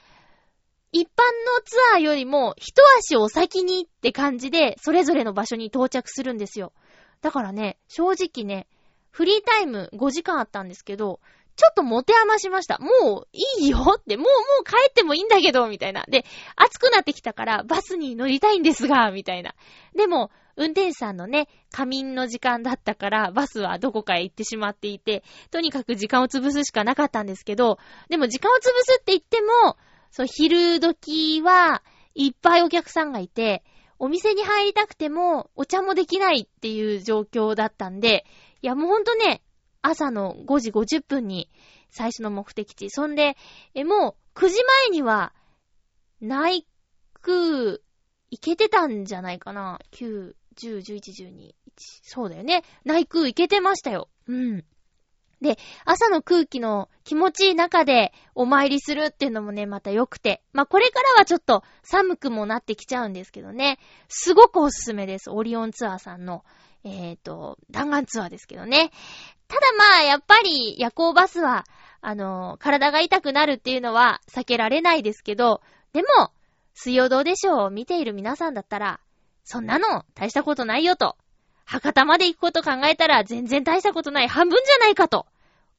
[0.93, 6.73] 一般のツアーよりも一足お先にって感じで、それぞれの場所に到着するんですよ。
[7.21, 8.67] だからね、正直ね、
[9.11, 11.21] フリータイム5時間あったんですけど、
[11.61, 12.79] ちょっと持て余しました。
[12.79, 14.31] もういいよって、もうも
[14.63, 16.07] う帰ってもいいんだけど、みたいな。
[16.09, 16.25] で、
[16.57, 19.55] 暑くなってきたからバスに乗りたいんですが、みたいな。
[19.95, 27.77] でも、運転手さんのね、仮眠の時間だったから、バスはどこかへ行ってしまっていて、とにかく時間を潰すしかなかったんですけど、
[28.09, 29.77] でも時間を潰すって言っても、
[30.11, 31.83] そう、昼時は
[32.15, 33.63] いっぱいお客さんがいて、
[33.99, 38.25] お店に入りたくても、お茶もできないっていう状況だったんで、
[38.63, 39.43] いやもうほんとね、
[39.83, 41.51] 朝の5時50分に
[41.91, 42.91] 最初の目的地。
[42.91, 43.37] そんで、
[43.75, 45.33] え、もう9時前には、
[46.21, 46.67] 内
[47.21, 47.81] 空、
[48.31, 49.81] 行けてたんじゃないかな。
[49.93, 51.55] 9、10、11、12、1。
[52.03, 52.63] そうだよね。
[52.85, 54.09] 内空行けてましたよ。
[54.27, 54.65] うん。
[55.41, 60.43] で、朝の空気の気持ちいい中でお参りするっていうのもね、また良くて。
[60.53, 63.79] まあ、これからはちょっと寒くもなってきちゃうんですけどね。
[64.09, 65.31] すごくおすすめです。
[65.31, 66.45] オリオンツアーさんの、
[66.85, 68.91] えっ、ー、と、弾丸ツアーですけどね。
[69.49, 71.65] ただまあ、やっぱり夜行バスは、
[72.01, 75.61] あの、体が痛くなるっていうのは避けられないですけど、
[75.93, 76.33] でも、
[76.75, 77.59] 水曜どうでしょう？
[77.65, 79.01] を見ている皆さんだったら、
[79.45, 81.17] そんなの大したことないよと。
[81.65, 85.27] 博多まで行くこと考えたら全然大したことない半分じゃないかと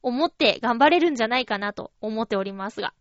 [0.02, 2.94] 思って頑張れるんじゃないかなと思っておりますが。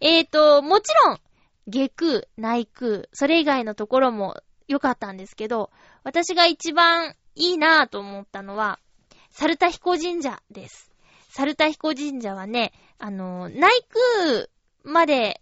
[0.00, 1.18] えーと、もちろん、
[1.66, 5.70] 下空、内空、それ以外のところも良かったんですけど、
[6.04, 8.78] 私が一番いいなぁと思ったのは、
[9.30, 10.92] サルタヒコ神社です。
[11.30, 13.70] サルタヒコ神社はね、あの、内
[14.22, 14.48] 空
[14.84, 15.40] まで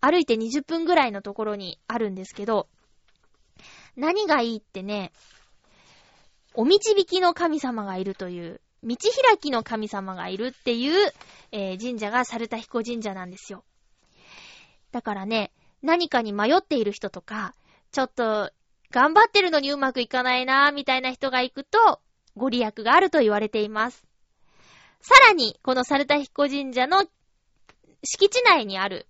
[0.00, 2.68] 歩いて20分ぐらいのところにあるんですけど、
[3.96, 5.12] 何がいいってね、
[6.54, 8.96] お導きの神様がいるという、道
[9.28, 11.12] 開きの神様がいるっていう、
[11.50, 13.64] えー、神社がサルタヒコ神社なんですよ。
[14.92, 15.52] だからね、
[15.82, 17.54] 何かに迷っている人とか、
[17.92, 18.50] ちょっと
[18.90, 22.00] 頑張ってるのにうまくいかないなーみたいな人が行くと、
[22.36, 24.04] ご利益があると言われています。
[25.00, 27.04] さらに、このサルタヒコ神社の
[28.02, 29.06] 敷地内にある、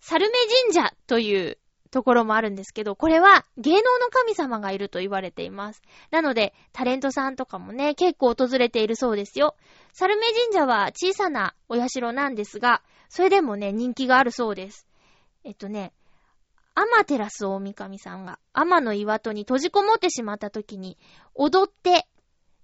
[0.00, 0.34] サルメ
[0.64, 1.58] 神社という
[1.90, 5.82] ところもあるんですけど、これは芸能の神様がいると言われています。
[6.10, 9.54] なので、タレントさんとかもね、結構訪れているそうですよ。
[9.92, 14.88] サルメ神社は小さなお社なんですが、それでもね、人気があるそうです。
[15.44, 15.92] えっとね、
[16.76, 20.98] アマテラス大神さんが、アマの岩戸に閉じこもってしまった時に、
[21.34, 22.06] 踊って、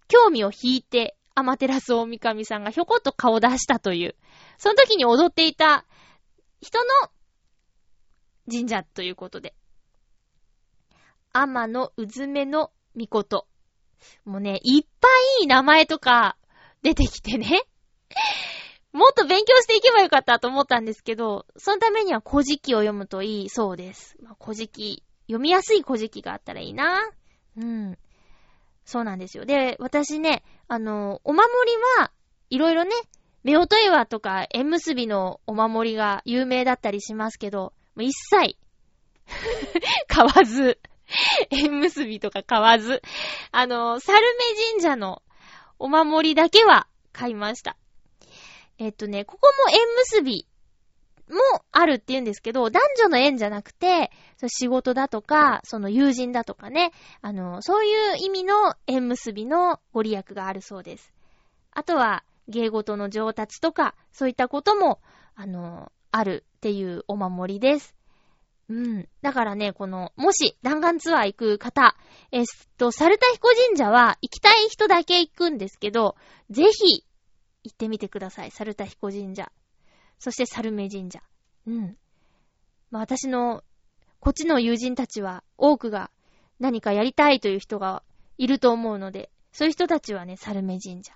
[0.08, 4.16] 興味を引いて、アマテラス大神さんがひょこっと顔出したという、
[4.58, 5.86] その時に踊っていた
[6.60, 6.84] 人の
[8.50, 9.54] 神社ということで。
[11.32, 13.46] 天のうずめのみこと。
[14.24, 15.08] もうね、いっぱ
[15.38, 16.36] いいい名前とか
[16.82, 17.62] 出てきてね。
[18.92, 24.16] もっと勉強していけばよかったと思ったんですけど、そのためには古事記を読むといいそうです。
[24.22, 27.08] まあ、古事記、読みやすい古事記があったらいいな。
[27.56, 27.98] うん。
[28.84, 29.44] そうなんですよ。
[29.44, 32.10] で、私ね、あの、お守りは
[32.50, 32.90] いろいろね、
[33.46, 38.56] 夫婦岩とか縁結びのお守りが有名だったりしますけど、もう一切
[40.08, 40.80] 買わず、
[41.50, 43.02] 縁結びとか買わず、
[43.52, 45.22] あの、サルメ神社の
[45.78, 47.76] お守りだけは買いました。
[48.80, 50.46] えっとね、ここも縁結び
[51.28, 51.36] も
[51.70, 54.10] あるって言うんですけど、男女の縁じゃなくて、
[54.48, 61.12] 仕事だとか、その友人だとかね、あの、そういう意味の縁結びのご利益があるそうです。
[61.72, 64.98] あとは、芸事の上達とか、そういったことも、
[65.36, 67.94] あの、あるっていうお守りです。
[68.70, 69.08] うん。
[69.20, 71.96] だからね、この、もし弾丸ツアー行く方、
[72.32, 72.44] えっ
[72.78, 76.16] と、サルタヒコ神社は行きたい人だけ行くんですけど、
[76.48, 77.04] ぜひ
[77.64, 78.50] 行ってみてください。
[78.50, 79.50] サルタヒコ神社。
[80.18, 81.22] そしてサルメ神社。
[81.66, 81.96] うん。
[82.90, 83.62] まあ私の、
[84.20, 86.10] こっちの友人たちは、多くが
[86.58, 88.02] 何かやりたいという人が
[88.38, 91.12] いると思うので、そういう人たちはね、サルメ神社。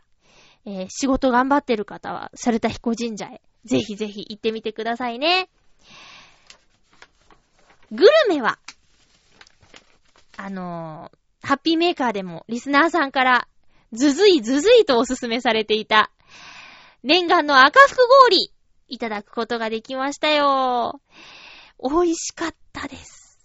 [0.66, 5.48] えー、仕事頑張ってる方は、サルタヒコ神社へ、ぜひぜひ行ってみてくださいね。
[7.90, 8.58] グルメは、
[10.36, 13.48] あのー、ハッピーメーカーでもリスナーさんから
[13.92, 16.10] ずずいずずいとおすすめされていた
[17.04, 18.50] 念願の赤福氷
[18.88, 21.02] いただくことができましたよ。
[21.78, 23.38] 美味しかったです。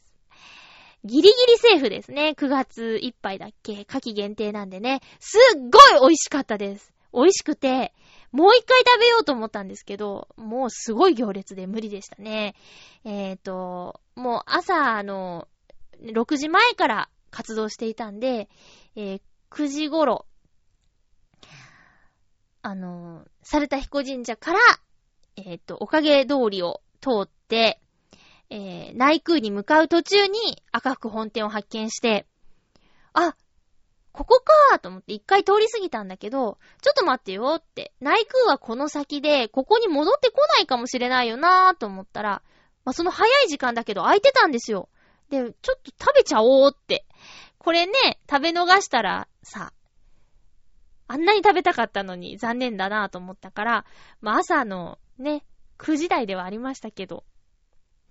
[1.04, 2.36] ギリギリセーフですね。
[2.38, 3.84] 9月いっぱいだっけ？
[3.84, 5.02] 夏季限定なんでね。
[5.20, 6.94] すっごい美味しかったです。
[7.14, 7.94] 美味しくて、
[8.32, 12.56] もう一回食べようと思ったんですけど、もうすごい行列で無理でしたね。
[13.04, 15.50] えっ、ー、と、もう朝の
[16.02, 18.48] 6時前から活動していたんで、
[18.96, 20.26] えー、9時頃、
[22.70, 24.60] あの、サルタヒコ神社から、
[25.38, 27.82] えっ、ー、と、おかげ通りを通って、
[28.52, 32.28] えー、内空に向かう途中に赤福本店を発見して、
[33.14, 33.36] あ、
[34.12, 42.44] ここかーと思って一回通り過ぎたんだけど、ちょっと待ってよって、内空はこの先で、ここに戻ってこないかもしれないよなーと思ったら、
[42.86, 44.90] まあ、その早い時間だけど空いてたんですよ。
[45.32, 47.08] で、ちょっと食べちゃおうって。
[47.58, 47.94] これね、
[48.30, 49.74] 食べ逃したらさ、
[51.12, 53.86] あんなに食べたかったのに残念だなぁと思ったから、
[54.22, 55.44] まあ朝のね、
[55.80, 57.26] 9時台ではありましたけど、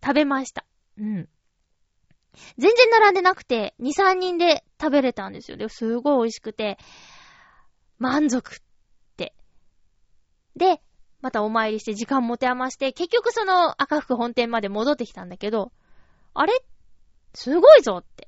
[0.03, 0.67] 食べました。
[0.99, 1.29] うん。
[2.59, 5.57] 全然並んでなくて、2、3人で食べれたんですよ。
[5.57, 6.77] で、すごい美味しくて、
[7.99, 8.59] 満足っ
[9.17, 9.33] て。
[10.57, 10.83] で、
[11.21, 15.71] またお参りして時間持て余して、結局その赤福本店まで戻ってきたんだけど、
[16.35, 16.53] あれ？
[17.35, 18.28] すごいぞって。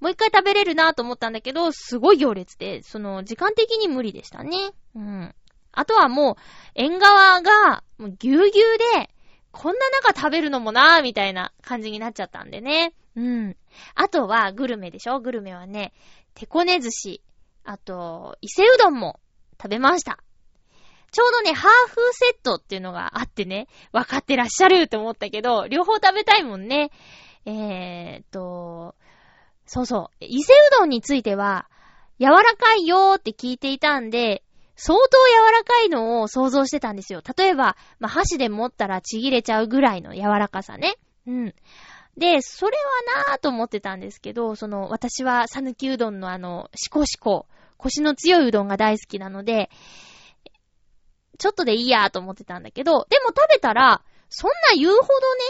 [0.00, 4.72] もう一回食べれるなと思ったんだけど、すごい行列で、その時間的に無理でしたね。
[4.94, 5.34] うん。
[5.72, 6.36] あとはもう、
[6.74, 9.10] 縁側が、もうぎゅうぎゅうで、
[9.50, 12.94] こんな中食べるのもなーみたいな感じになっちゃったんでね。
[13.16, 13.56] うん。
[13.94, 15.20] あとは、グルメでしょ？
[15.20, 15.92] グルメはね、
[16.34, 17.22] 手こね寿司、
[17.64, 19.18] あと、伊勢うどんも
[19.60, 20.18] 食べました。
[21.10, 26.90] ちょうどね、ハーフセットっていうのがあってね、分かってらっしゃるって思ったけど、両方食べたいもんね。
[27.46, 28.94] えーっと、
[29.68, 30.24] そうそう。
[30.24, 31.68] 伊勢うどんについては、
[32.18, 34.42] 柔らかいよーって聞いていたんで、
[34.74, 37.20] 相当柔らかいのを想像してたんですよ。
[37.36, 40.96] 例えば、まあ、箸で持ったらちぎれちゃうぐらいの柔らかさね。
[41.26, 41.54] うん。
[42.16, 42.76] で、それ
[43.16, 47.46] はなぁと思ってたんですけど、その、私はさぬきうどんのあの、しこしこ、
[47.76, 49.70] 腰の強いうどんが大好きなので、
[51.38, 55.42] ちょっとでいいやーと思ってたんだけど、でも食べたら、そんな言うほどね、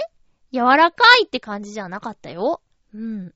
[0.52, 2.60] 柔らかいって感じじゃなかったよ。
[2.94, 3.34] うん。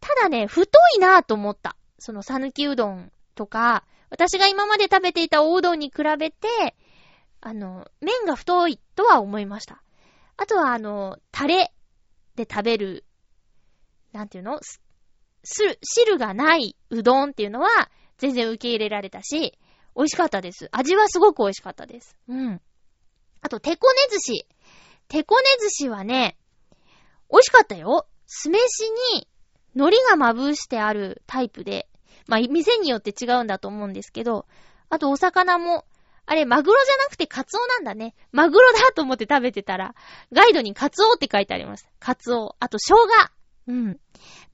[0.00, 1.76] ただね、太いなぁと思った。
[1.98, 6.74] そのさぬきうどんとか、私が今まで食べていたおうどんに比べて、
[7.40, 9.82] あの、麺が太いとは思いました。
[10.36, 11.72] あとは、あの、タレ
[12.34, 13.04] で食べる、
[14.12, 14.58] なんていうの？
[15.42, 19.58] す、汁がないうどんっていうのは全然受け入れられたし、
[19.96, 20.68] 美味しかったです。
[20.72, 22.16] 味はすごく美味しかったです。
[22.28, 22.60] うん。
[23.40, 24.46] あと、手こね寿司。
[25.08, 26.36] 手こね寿司はね、
[27.30, 28.06] 美味しかったよ。
[28.26, 29.28] 酢飯に
[29.74, 31.88] 海苔がまぶしてあるタイプで、
[32.26, 34.46] まあ、店によって違うんだと思うんですけど、
[34.88, 35.84] あとお魚も、
[36.26, 38.14] あれ、マグロじゃなくてカツオなんだね。
[38.30, 39.94] マグロだと思って食べてたら、
[40.32, 41.88] ガイドにカツオって書いてあります。
[41.98, 42.54] カツオ。
[42.60, 43.30] あと生姜。
[43.66, 44.00] うん。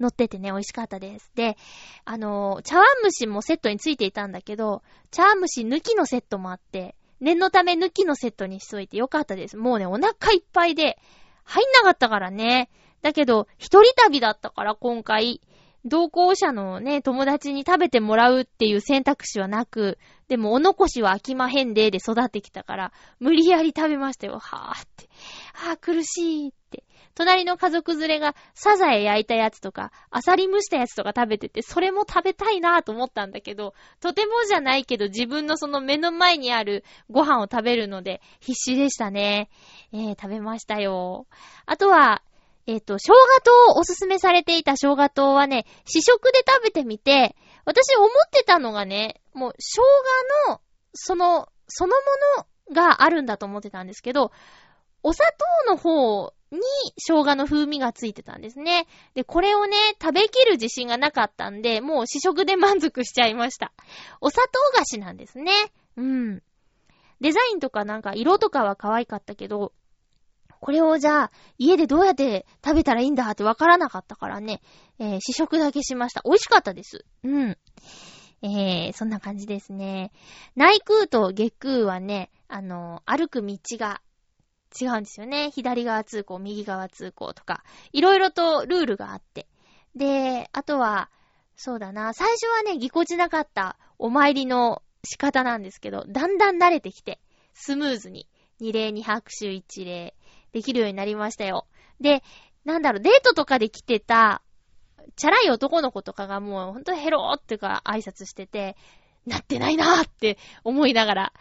[0.01, 1.31] 乗っててね、美味しかったです。
[1.35, 1.57] で、
[2.05, 9.57] あのー、茶碗蒸しもセットについていたんだけど、茶碗蒸し抜きのセットもあって、念のため抜きのセットにしといてよかったです。
[9.57, 10.99] もうね、お腹いっぱいで、
[11.45, 12.69] 入んなかったからね。
[13.03, 15.41] だけど、一人旅だったから今回、
[15.85, 24.39] 同行者のね、友達に食べてもらうっていう選択肢はなく、でもお残しは飽きまへんでで育ってきたから、無理やり食べましたよ。
[24.41, 25.09] はぁって。
[25.55, 26.83] はぁ、苦しいって。
[27.15, 39.49] 隣の家族連れがサザエ焼いたやつとか、アサリ蒸したやつとか食べてて、それも食べたいなぁと思ったんだけど、とてもじゃないけど自分のその目の前にあるご飯を食べるので必死でしたね。
[39.93, 41.27] えー、食べましたよ。
[41.65, 42.23] あとは、
[42.67, 43.15] えっ、ー、と、生姜
[43.45, 49.83] 糖をおすすめされていた生姜糖はね、試食で食べてみて、私思ってたのがね、もう生
[50.47, 50.61] 姜の
[50.97, 52.03] その、そのも
[52.71, 54.33] のがあるんだと思ってたんですけど、
[55.03, 55.27] お砂
[55.67, 56.61] 糖の方に
[56.99, 58.87] 生姜の風味がついてたんですね。
[59.15, 63.73] で、これをね、食べきる自信がなかったんで、もう試食で満足しちゃいました。
[64.21, 65.53] お砂糖菓子なんですね。
[65.97, 66.43] うん。
[67.21, 69.73] デザインとかなんか色とかは可愛かったけど、
[70.61, 74.61] これをじゃあ、家でどうやって食べたらいいんだってわからなかったからね、
[74.99, 76.23] えー、試食だけしました。
[76.25, 77.05] 美味しかったです。
[77.25, 77.59] うん。
[78.43, 80.13] えー、そんな感じですね。
[80.55, 84.03] 内空と下空はね、あの、歩く道が
[84.81, 85.51] 違うんですよね。
[85.51, 89.49] 左側通行、右側通行とか、いろいろとルールがあって。
[89.95, 91.11] で、あとは、
[91.57, 97.21] そうだな、最初はね、ぎこちなかったお参りの仕方なんですけど、だんだん慣れてきて、
[97.55, 98.29] スムーズに、
[98.61, 100.15] 二礼二拍手一礼、
[100.57, 101.67] できるようになりましたよ。
[102.01, 102.23] で、
[102.65, 104.41] なんだろう、デートとかで来てた、
[105.15, 108.75] チャラい男の子とかがもうほんとヘローってか挨拶してて、
[109.27, 111.33] なってないなーって思いながら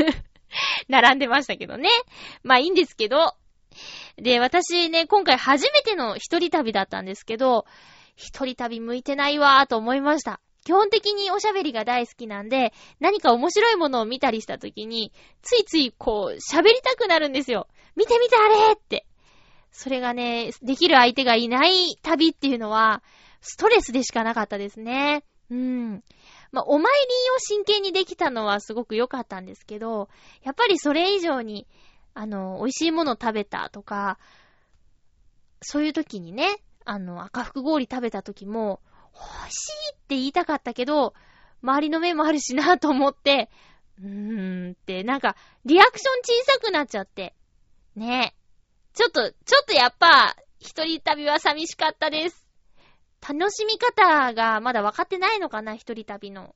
[0.88, 1.88] 並んでましたけどね。
[2.42, 3.34] まあいいんですけど。
[4.16, 7.64] で、私ね、今回初めての一人旅だったんですけど、
[8.14, 10.40] 一人旅向いてないわーと思いました。
[10.64, 17.68] 基本的におしゃべりが大好きなんで、何か面白いものを見たりした時に、ついついこう、喋りたくなるんですよ。
[17.96, 19.06] 見て見てあれって。
[19.72, 23.02] それがね、できる相手がいない旅っていうのは、
[23.40, 25.24] ストレスでしかなかったですね。
[25.50, 26.02] うん。
[26.52, 30.08] まあ、お参りを真剣にできたのはすごく良かったんですけど、
[30.42, 31.66] やっぱりそれ以上に、
[32.14, 34.18] あの、美味しいもの食べたとか、
[35.60, 38.80] そういう時にね、あの、赤福氷食べた時も、
[39.14, 41.14] 欲しいって言いたかったけど、
[41.62, 43.50] 周りの目もあるしなと思って、
[44.00, 47.34] うーんって、なんか、リアクション小さくなっちゃって。
[47.96, 48.34] ね
[48.94, 52.48] ちょっと、ちょっとやっぱ、一人旅は寂しかったです。
[53.20, 56.54] 楽しみ方がまだ分かってないのかな、一人旅の。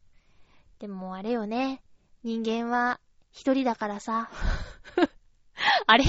[0.79, 1.83] でもあれよね。
[2.23, 3.01] 人間は
[3.33, 4.31] 一人だからさ。
[5.87, 6.05] あれ？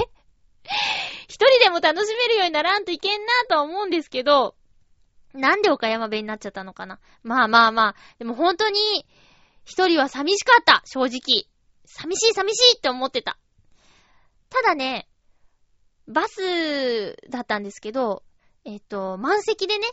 [1.28, 4.56] 一人でも楽しめるようにならんといけんなとは思うんですけど、
[5.34, 7.96] なんで岡山弁になっちゃったのかなまあまあまあ。
[8.20, 9.06] でも本当に、
[9.66, 11.48] 一人は寂しかった、正直。
[11.86, 13.40] 寂しい寂しいって思ってた。
[14.50, 15.09] ただね、
[16.10, 18.24] バスだったんですけど、
[18.66, 19.86] えっと、満席でね、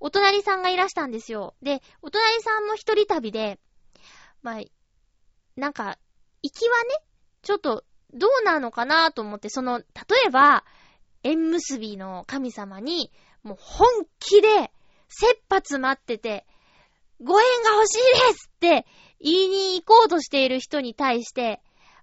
[0.00, 1.54] お隣さんがいらしたんですよ。
[1.62, 3.60] で、お隣さんも一人旅で、
[4.42, 4.62] まあ、
[5.56, 5.98] なんか、
[6.42, 6.88] 行きはね、
[7.42, 9.84] ちょっと、どうなのかなと思って、その、例
[10.26, 10.64] えば、
[11.22, 13.12] 縁結びの神様に、
[13.42, 13.86] もう本
[14.18, 14.72] 気で、
[15.08, 16.46] 切羽詰まってて、
[17.22, 18.86] ご縁が欲しいですって
[19.20, 21.60] 言いに行こうとしている人に対して、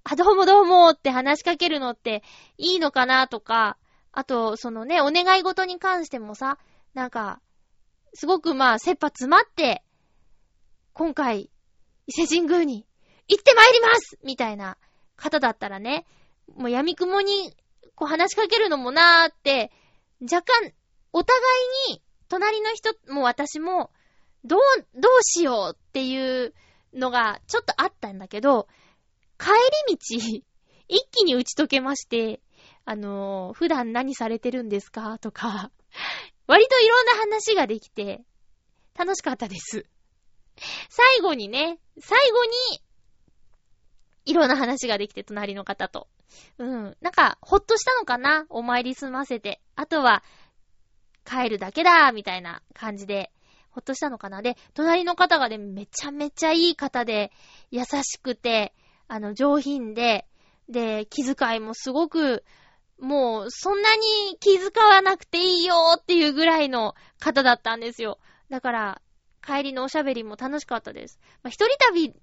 [0.09, 2.23] あ、どうもどうもって話しかけるのって
[2.57, 3.77] いいのかなとか、
[4.13, 6.57] あと、そのね、お願い事に関してもさ、
[6.93, 7.41] なんか、
[8.13, 9.83] すごくまあ、切羽詰まって、
[10.93, 11.51] 今回、
[12.07, 12.87] 伊勢神宮に
[13.27, 14.17] 行ってまいります!
[14.23, 14.77] みたいな
[15.17, 16.05] 方だったらね、
[16.55, 17.53] もう闇雲に
[17.95, 19.73] こう話しかけるのもなーって、
[20.21, 20.71] 若干、
[21.11, 21.37] お互
[21.89, 23.91] いに隣の人も私も、
[24.45, 24.59] どう、
[24.95, 26.53] どうしようっていう
[26.93, 28.69] のがちょっとあったんだけど、
[29.39, 29.49] 帰
[29.89, 30.43] り道、
[30.87, 32.41] 一気に打ち解けまして、
[32.85, 35.19] あのー、普段何されてるんですか？
[35.19, 35.71] とか、
[36.47, 38.23] 割といろんな話ができて、
[38.97, 39.85] 楽しかったです。
[40.89, 42.51] 最後にね、最後に、
[44.25, 46.07] いろんな話ができて、隣の方と。
[46.57, 46.97] うん。
[47.01, 48.45] なんか、ほっとしたのかな？
[48.49, 49.61] お参り済ませて。
[49.75, 50.23] あとは、
[51.25, 53.31] 帰るだけだみたいな感じで、
[53.69, 54.41] ほっとしたのかな？
[54.41, 57.31] で、隣の方がね、めちゃめちゃいい方で、
[57.69, 58.73] 優しくて、
[59.07, 60.27] あの、上品で、
[60.69, 62.43] で、気遣いもすごく、
[62.99, 68.19] もう、そんなに気遣わなくていいよっていうぐらいの方だったんですよ。
[68.49, 69.01] だから、
[69.45, 71.19] 帰りのおしゃべりも楽しかったです。
[71.43, 72.13] まあ、一人旅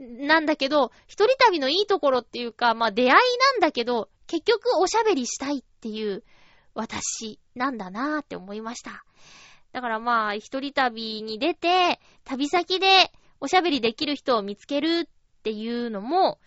[0.00, 3.18] なんだけど、一人旅のいいところっていうか、まあ、出会いな
[3.58, 6.24] んだけど、結局おしゃべりしたいっていう
[6.74, 9.04] 私なんだなーって思いました。
[9.72, 15.08] だからまあ、一人旅に出て、旅先でおしゃべりできる人を見つける
[15.44, 16.38] っていうのも、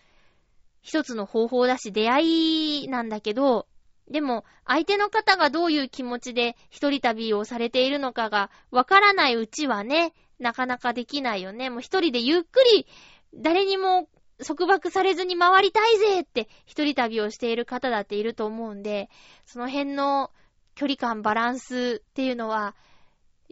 [0.82, 3.68] 一つの方法だし、出会いなんだけど、
[4.10, 11.70] でも、相手の方がどういう気持ちで一人旅をされているのかがわからないうちはね、なかなかできないよね。
[11.70, 12.88] もう一人でゆっくり、
[13.36, 14.10] 誰にも
[14.44, 19.12] 束縛されずに回りたいぜって一人旅をしている方だっていると思うんで、
[19.46, 20.32] その辺の
[20.74, 22.76] 距離感、バランスっていうのは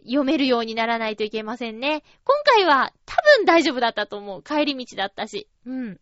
[0.06, 2.02] 読めるようにならないといけませんね。
[2.24, 4.42] 今回は多分大丈夫だったと思う。
[4.42, 5.48] 帰り道だったし。
[5.66, 6.00] うん。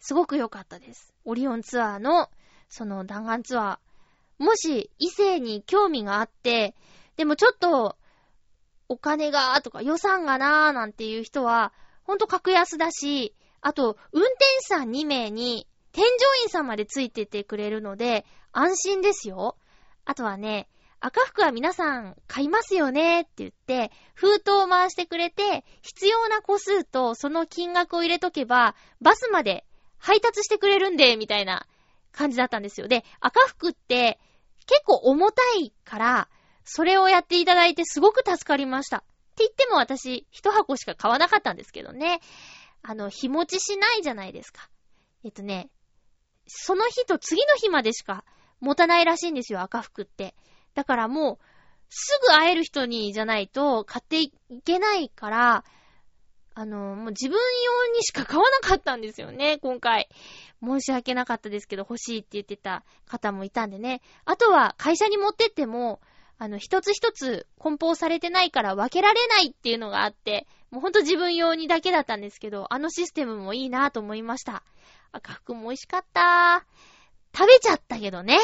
[0.00, 1.14] すごく良かったです。
[1.24, 2.30] オリオンツアーの、
[2.68, 4.44] その弾丸ツアー。
[4.44, 6.74] もし異性に興味があって、
[7.16, 7.96] でもちょっと、
[8.88, 16.10] お金がとか予算がなーなんていう人は、ほんと格安だし、あと、運転手さん2名に、添乗
[16.42, 19.56] 員さんまでついててくれるので、安心ですよ。
[20.04, 20.68] あとはね、
[21.06, 29.66] 赤服は皆さん買いますよねって言って、封筒を回してくれて、必要な個数とその金額を入れとけば、バスまで
[29.98, 31.66] 配達してくれるんで、みたいな
[32.10, 32.88] 感じだったんですよ。
[32.88, 34.18] で、赤服って
[34.66, 36.28] 結構重たいから、
[36.64, 38.98] それをやっていただいてすごく助かりました。
[38.98, 39.00] っ
[39.36, 42.20] て言っても私、一箱しか買わなかったんですけどね。
[42.82, 44.70] あの、日持ちしないじゃないですか。
[45.22, 45.68] えっとね、
[46.46, 48.24] その日と次の日までしか
[48.60, 50.34] 持たないらしいんですよ、赤服って。
[50.74, 51.38] だからもう、
[51.88, 54.32] すぐ会える人にじゃないと買ってい
[54.64, 55.64] けないから、
[56.56, 60.08] あの、もう自分用にしか買わなかったんですよね、今回。
[60.62, 64.02] 申し訳なかったですけど、欲しいって言ってた方もいたんでね。
[64.24, 66.00] あとは、会社に持ってっても、
[66.38, 74.62] あの、一つ一つ梱包されてないから分けられないっていうのがあって、もうほんと自分用にだけだったんですけど、あのシステムもいいなと思いました。
[75.12, 76.64] 赤服も美味しかった
[77.36, 78.38] 食べちゃったけどね。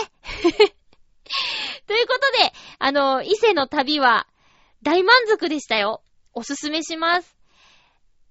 [1.86, 4.26] ということで、あの、伊勢の旅は
[4.82, 6.02] 大満足でしたよ。
[6.32, 7.36] おすすめします。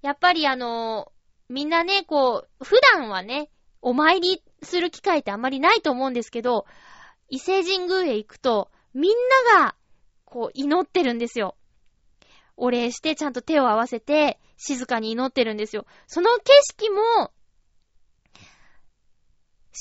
[0.02, 1.12] やっぱりあの、
[1.50, 3.50] みんなね、こう、普段はね、
[3.82, 6.66] お参りする機会ってあんまりないと思うんですけど、
[7.30, 9.12] 伊勢神宮へ行くと、みん
[9.54, 9.76] なが、
[10.26, 11.56] こう、祈ってるんですよ。
[12.56, 15.86] お礼して、ちゃんと手を合わせて、静かに祈ってるんですよ。
[16.08, 17.32] その景色も、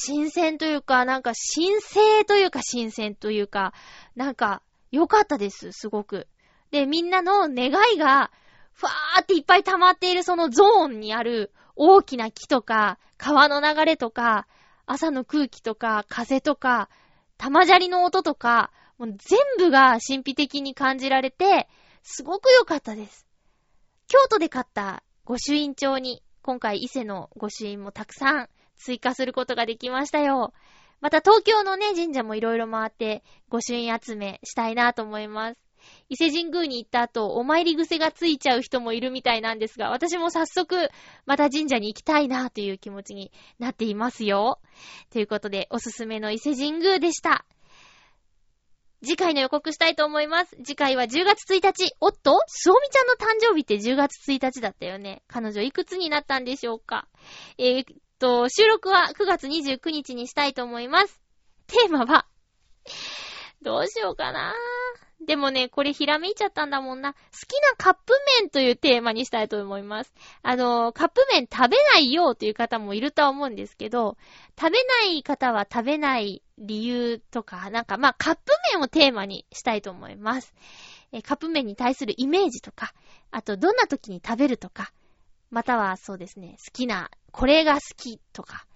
[0.00, 3.74] 新鮮というか、なんか新鮮というか新鮮というか、
[4.14, 6.28] なんか良かったです、すごく。
[6.70, 8.30] で、みんなの願いが、
[8.72, 14.46] ふわーっていっぱい溜まっているそのゾーンにある大きな木とか、川の流れとか、
[14.86, 16.88] 朝の空気とか、風とか、
[17.36, 21.68] 玉砂利の音とか、もう全部が神秘的に感じられて、
[22.04, 23.26] すごく良かったです。
[24.06, 28.48] 京都で買った御朱印帳に、今回伊勢の御朱印もたくさん
[28.78, 30.52] 追加することができましたよ。
[31.00, 35.68] また東京のね、神社もいろいろ回って、御朱印集めしたいなと思います。
[36.08, 40.90] 伊勢神宮に行った後、お参り癖がついちゃう人もいるみたいなんですが、私も早速、
[41.24, 44.60] また神社に行きたいなという気持ちになっていますよ。
[45.10, 47.46] ということで、おすすめの伊勢神宮でした。
[49.00, 50.56] 次回の予告したいと思います。
[50.64, 51.92] 次回は10月1日。
[52.00, 55.22] おっとすおみちゃんの誕生日って10月1日だったよね。
[55.28, 57.06] 彼女いくつになったんでしょうか
[57.58, 61.20] えー、と、収録は9月29日にしたいと思います。
[61.66, 62.26] テーマは、
[63.62, 64.54] どうしようかな
[65.20, 67.12] でもね、これひらめいちゃったんだもんな。
[67.12, 70.14] 好きなカップ麺というテーマにしたいと思います。
[70.42, 74.16] あの、カップ麺食べないよという方もいるとは思うんですけど、
[74.58, 80.54] 食べない方は食べない理由とか、なんかまあカップ麺をテーマにしたいと思います。
[81.10, 82.92] えカップ麺に対するイメージとか、
[83.30, 84.92] あとどんな時に食べるとか、
[85.50, 88.66] またはそうですね、好きな、これが好きとか、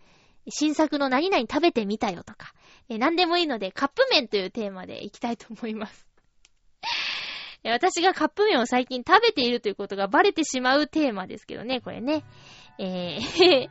[0.48, 2.52] 新作の何々食べてみたよとか、
[2.88, 6.06] え何でもいいのでカップ麺というテーマでいきたいと思います。
[7.64, 12.24] 私がカップ麺を最近食べているということがバレてしまうテーマですけどね、これね。
[12.78, 13.68] えー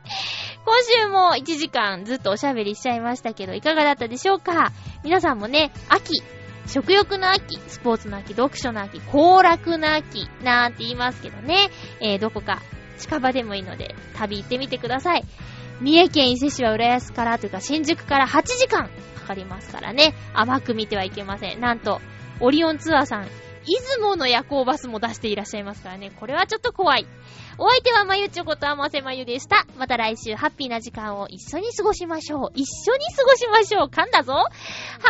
[0.64, 4.70] 今週も1時間ずっとおしゃべりしちゃいましたけど、いかがだったでしょうか？
[5.02, 6.22] 皆さんもね、秋、
[6.68, 11.68] 食欲の秋、スポーツの秋、読書の秋、行楽の秋、なんて言いますけどね、
[12.00, 12.62] えー、どこか
[13.02, 15.24] 近場でもいいので、旅行ってみてください。
[15.80, 18.88] 三重県伊勢市は浦安からというか新宿から8時間
[19.22, 21.60] かかりますからね、甘く見てはいけません。
[21.60, 22.00] なんと、
[22.40, 23.28] オリオンツアーさん、
[23.64, 26.10] 出雲の夜行バスも出していらっしゃいますからね。
[26.10, 27.06] これはちょっと怖い。
[27.58, 29.66] お相手はまゆちょことあませまゆでした。
[29.78, 32.50] また来週ハッピーな時間を一緒に過ごしましょう。
[32.54, 33.86] 一緒に過ごしましょう。
[33.86, 34.32] 噛んだぞ。
[34.32, 34.48] ハ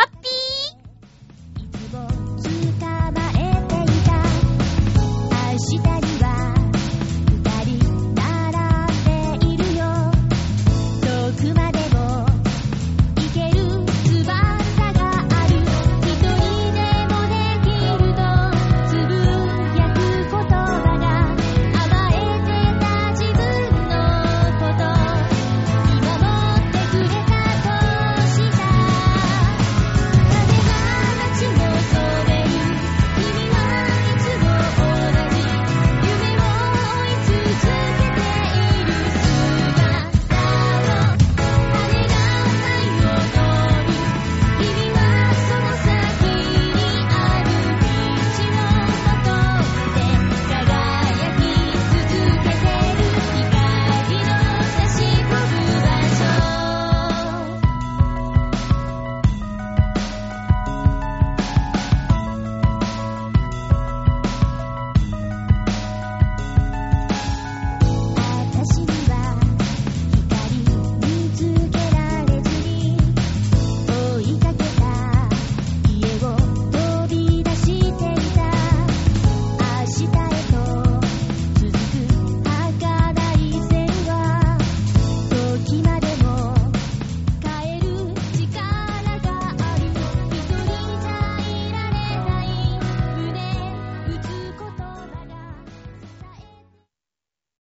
[0.05, 0.62] ッピー